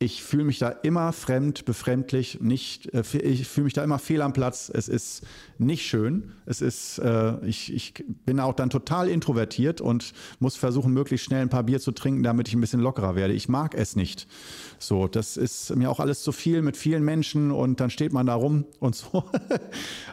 ich 0.00 0.22
fühle 0.22 0.44
mich 0.44 0.58
da 0.58 0.68
immer 0.68 1.12
fremd, 1.12 1.64
befremdlich, 1.64 2.40
nicht, 2.40 2.92
äh, 2.92 3.02
ich 3.18 3.46
fühle 3.46 3.64
mich 3.64 3.72
da 3.72 3.84
immer 3.84 3.98
fehl 3.98 4.22
am 4.22 4.32
Platz. 4.32 4.70
Es 4.72 4.88
ist 4.88 5.22
nicht 5.56 5.86
schön. 5.86 6.32
Es 6.46 6.60
ist, 6.60 6.98
äh, 6.98 7.38
ich, 7.46 7.72
ich 7.72 7.94
bin 8.26 8.40
auch 8.40 8.54
dann 8.54 8.70
total 8.70 9.08
introvertiert 9.08 9.80
und 9.80 10.12
muss 10.40 10.56
versuchen, 10.56 10.92
möglichst 10.92 11.26
schnell 11.26 11.42
ein 11.42 11.48
paar 11.48 11.62
Bier 11.62 11.80
zu 11.80 11.92
trinken, 11.92 12.22
damit 12.22 12.48
ich 12.48 12.54
ein 12.54 12.60
bisschen 12.60 12.80
lockerer 12.80 13.14
werde. 13.14 13.34
Ich 13.34 13.48
mag 13.48 13.74
es 13.74 13.94
nicht. 13.94 14.26
So, 14.78 15.06
das 15.06 15.36
ist 15.36 15.74
mir 15.76 15.90
auch 15.90 16.00
alles 16.00 16.22
zu 16.22 16.32
viel 16.32 16.60
mit 16.60 16.76
vielen 16.76 17.04
Menschen 17.04 17.50
und 17.50 17.80
dann 17.80 17.90
steht 17.90 18.12
man 18.12 18.26
da 18.26 18.34
rum 18.34 18.66
und 18.80 18.96
so. 18.96 19.24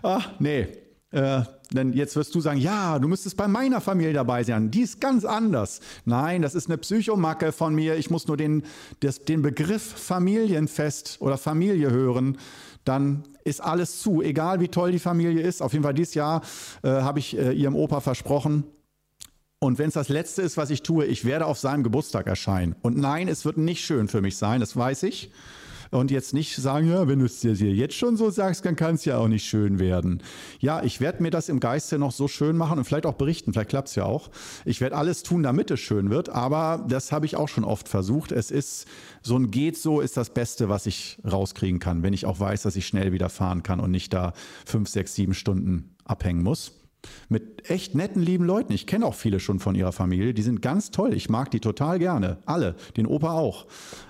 Ach, 0.03 0.31
nee, 0.39 0.67
äh, 1.11 1.41
denn 1.73 1.93
jetzt 1.93 2.15
wirst 2.15 2.35
du 2.35 2.41
sagen, 2.41 2.59
ja, 2.59 2.99
du 2.99 3.07
müsstest 3.07 3.37
bei 3.37 3.47
meiner 3.47 3.79
Familie 3.81 4.13
dabei 4.13 4.43
sein. 4.43 4.71
Die 4.71 4.81
ist 4.81 4.99
ganz 4.99 5.23
anders. 5.23 5.79
Nein, 6.05 6.41
das 6.41 6.55
ist 6.55 6.67
eine 6.67 6.77
Psychomacke 6.77 7.51
von 7.51 7.73
mir. 7.73 7.95
Ich 7.95 8.09
muss 8.09 8.27
nur 8.27 8.37
den, 8.37 8.63
das, 8.99 9.23
den 9.23 9.41
Begriff 9.41 9.81
Familienfest 9.83 11.17
oder 11.21 11.37
Familie 11.37 11.91
hören. 11.91 12.37
Dann 12.83 13.23
ist 13.43 13.61
alles 13.61 14.01
zu, 14.01 14.21
egal 14.21 14.59
wie 14.59 14.67
toll 14.67 14.91
die 14.91 14.99
Familie 14.99 15.41
ist. 15.41 15.61
Auf 15.61 15.73
jeden 15.73 15.83
Fall 15.83 15.93
dieses 15.93 16.13
Jahr 16.13 16.41
äh, 16.83 16.89
habe 16.89 17.19
ich 17.19 17.37
äh, 17.37 17.51
ihrem 17.53 17.75
Opa 17.75 18.01
versprochen, 18.01 18.63
und 19.63 19.77
wenn 19.77 19.89
es 19.89 19.93
das 19.93 20.09
Letzte 20.09 20.41
ist, 20.41 20.57
was 20.57 20.71
ich 20.71 20.81
tue, 20.81 21.05
ich 21.05 21.23
werde 21.23 21.45
auf 21.45 21.59
seinem 21.59 21.83
Geburtstag 21.83 22.25
erscheinen. 22.25 22.75
Und 22.81 22.97
nein, 22.97 23.27
es 23.27 23.45
wird 23.45 23.57
nicht 23.57 23.85
schön 23.85 24.07
für 24.07 24.19
mich 24.19 24.35
sein, 24.35 24.59
das 24.59 24.75
weiß 24.75 25.03
ich 25.03 25.31
und 25.91 26.09
jetzt 26.09 26.33
nicht 26.33 26.55
sagen, 26.55 26.89
ja, 26.89 27.07
wenn 27.07 27.19
du 27.19 27.25
es 27.25 27.41
dir 27.41 27.53
jetzt 27.53 27.95
schon 27.95 28.17
so 28.17 28.29
sagst, 28.29 28.65
dann 28.65 28.75
kann 28.75 28.95
es 28.95 29.05
ja 29.05 29.17
auch 29.17 29.27
nicht 29.27 29.45
schön 29.45 29.77
werden. 29.77 30.23
Ja, 30.59 30.83
ich 30.83 31.01
werde 31.01 31.21
mir 31.21 31.31
das 31.31 31.49
im 31.49 31.59
Geiste 31.59 31.99
noch 31.99 32.11
so 32.11 32.27
schön 32.27 32.57
machen 32.57 32.79
und 32.79 32.85
vielleicht 32.85 33.05
auch 33.05 33.13
berichten, 33.13 33.53
vielleicht 33.53 33.69
klappt 33.69 33.89
es 33.89 33.95
ja 33.95 34.05
auch. 34.05 34.29
Ich 34.65 34.81
werde 34.81 34.95
alles 34.95 35.23
tun, 35.23 35.43
damit 35.43 35.69
es 35.69 35.79
schön 35.79 36.09
wird, 36.09 36.29
aber 36.29 36.85
das 36.87 37.11
habe 37.11 37.25
ich 37.25 37.35
auch 37.35 37.49
schon 37.49 37.65
oft 37.65 37.89
versucht. 37.89 38.31
Es 38.31 38.51
ist 38.51 38.87
so 39.21 39.37
ein 39.37 39.51
geht 39.51 39.77
so 39.77 40.01
ist 40.01 40.17
das 40.17 40.31
Beste, 40.33 40.69
was 40.69 40.85
ich 40.85 41.19
rauskriegen 41.29 41.79
kann, 41.79 42.03
wenn 42.03 42.13
ich 42.13 42.25
auch 42.25 42.39
weiß, 42.39 42.63
dass 42.63 42.75
ich 42.75 42.87
schnell 42.87 43.11
wieder 43.11 43.29
fahren 43.29 43.61
kann 43.61 43.79
und 43.79 43.91
nicht 43.91 44.13
da 44.13 44.33
fünf, 44.65 44.89
sechs, 44.89 45.13
sieben 45.13 45.33
Stunden 45.33 45.95
abhängen 46.05 46.41
muss. 46.41 46.80
Mit 47.29 47.69
echt 47.69 47.95
netten, 47.95 48.21
lieben 48.21 48.45
Leuten. 48.45 48.73
Ich 48.73 48.87
kenne 48.87 49.05
auch 49.05 49.15
viele 49.15 49.39
schon 49.39 49.59
von 49.59 49.75
ihrer 49.75 49.91
Familie. 49.91 50.33
Die 50.33 50.41
sind 50.41 50.61
ganz 50.61 50.91
toll. 50.91 51.13
Ich 51.13 51.29
mag 51.29 51.49
die 51.51 51.59
total 51.59 51.99
gerne. 51.99 52.37
Alle. 52.45 52.75
Den 52.97 53.07
Opa 53.07 53.33
auch. 53.33 53.67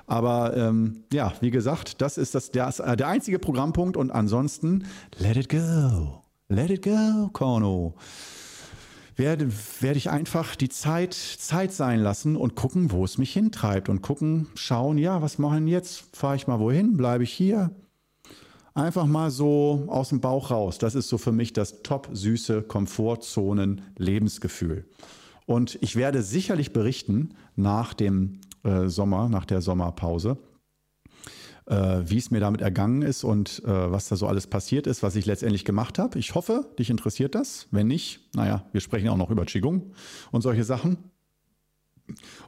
Aber 0.07 0.55
ähm, 0.57 1.03
ja, 1.13 1.33
wie 1.41 1.51
gesagt, 1.51 2.01
das 2.01 2.17
ist 2.17 2.35
das, 2.35 2.51
der, 2.51 2.73
äh, 2.79 2.97
der 2.97 3.07
einzige 3.07 3.39
Programmpunkt. 3.39 3.97
Und 3.97 4.11
ansonsten, 4.11 4.85
let 5.17 5.37
it 5.37 5.49
go. 5.49 6.23
Let 6.49 6.69
it 6.69 6.83
go, 6.83 7.29
Korno. 7.31 7.95
Werde, 9.15 9.49
werde 9.81 9.97
ich 9.97 10.09
einfach 10.09 10.55
die 10.55 10.69
Zeit 10.69 11.13
Zeit 11.13 11.71
sein 11.73 11.99
lassen 11.99 12.35
und 12.35 12.55
gucken, 12.55 12.91
wo 12.91 13.05
es 13.05 13.17
mich 13.17 13.33
hintreibt. 13.33 13.87
Und 13.87 14.01
gucken, 14.01 14.47
schauen, 14.55 14.97
ja, 14.97 15.21
was 15.21 15.37
machen 15.37 15.67
jetzt? 15.67 16.15
Fahre 16.15 16.35
ich 16.35 16.47
mal 16.47 16.59
wohin? 16.59 16.97
Bleibe 16.97 17.23
ich 17.23 17.31
hier? 17.31 17.71
Einfach 18.73 19.05
mal 19.05 19.31
so 19.31 19.83
aus 19.87 20.07
dem 20.09 20.21
Bauch 20.21 20.49
raus. 20.49 20.77
Das 20.77 20.95
ist 20.95 21.09
so 21.09 21.17
für 21.17 21.33
mich 21.33 21.51
das 21.51 21.83
top 21.83 22.07
süße 22.13 22.61
Komfortzonen-Lebensgefühl. 22.61 24.85
Und 25.45 25.77
ich 25.81 25.97
werde 25.97 26.21
sicherlich 26.21 26.71
berichten 26.71 27.33
nach 27.57 27.93
dem 27.93 28.39
äh, 28.63 28.87
Sommer, 28.87 29.27
nach 29.27 29.43
der 29.43 29.59
Sommerpause, 29.61 30.37
äh, 31.65 31.99
wie 32.05 32.17
es 32.17 32.31
mir 32.31 32.39
damit 32.39 32.61
ergangen 32.61 33.01
ist 33.01 33.25
und 33.25 33.61
äh, 33.65 33.91
was 33.91 34.07
da 34.07 34.15
so 34.15 34.27
alles 34.27 34.47
passiert 34.47 34.87
ist, 34.87 35.03
was 35.03 35.17
ich 35.17 35.25
letztendlich 35.25 35.65
gemacht 35.65 35.99
habe. 35.99 36.17
Ich 36.17 36.33
hoffe, 36.33 36.71
dich 36.79 36.89
interessiert 36.89 37.35
das. 37.35 37.67
Wenn 37.71 37.87
nicht, 37.87 38.21
naja, 38.35 38.63
wir 38.71 38.79
sprechen 38.79 39.09
auch 39.09 39.17
noch 39.17 39.31
über 39.31 39.43
Qigong 39.43 39.91
und 40.31 40.43
solche 40.43 40.63
Sachen. 40.63 40.97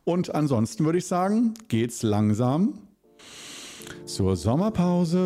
Und 0.05 0.33
ansonsten 0.33 0.85
würde 0.85 0.99
ich 0.99 1.07
sagen, 1.07 1.53
geht's 1.67 2.01
langsam 2.01 2.79
zur 4.05 4.35
Sommerpause. 4.35 5.17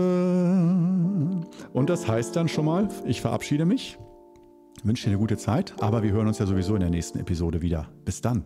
Und 1.74 1.90
das 1.90 2.08
heißt 2.08 2.36
dann 2.36 2.48
schon 2.48 2.66
mal, 2.66 2.88
ich 3.06 3.22
verabschiede 3.22 3.66
mich, 3.66 3.98
wünsche 4.84 5.06
dir 5.06 5.12
eine 5.12 5.20
gute 5.20 5.38
Zeit, 5.38 5.74
aber 5.80 6.04
wir 6.04 6.12
hören 6.12 6.28
uns 6.28 6.40
ja 6.40 6.46
sowieso 6.46 6.76
in 6.76 6.82
der 6.82 6.90
nächsten 6.90 7.20
Episode 7.20 7.62
wieder. 7.62 7.90
Bis 8.06 8.22
dann. 8.22 8.46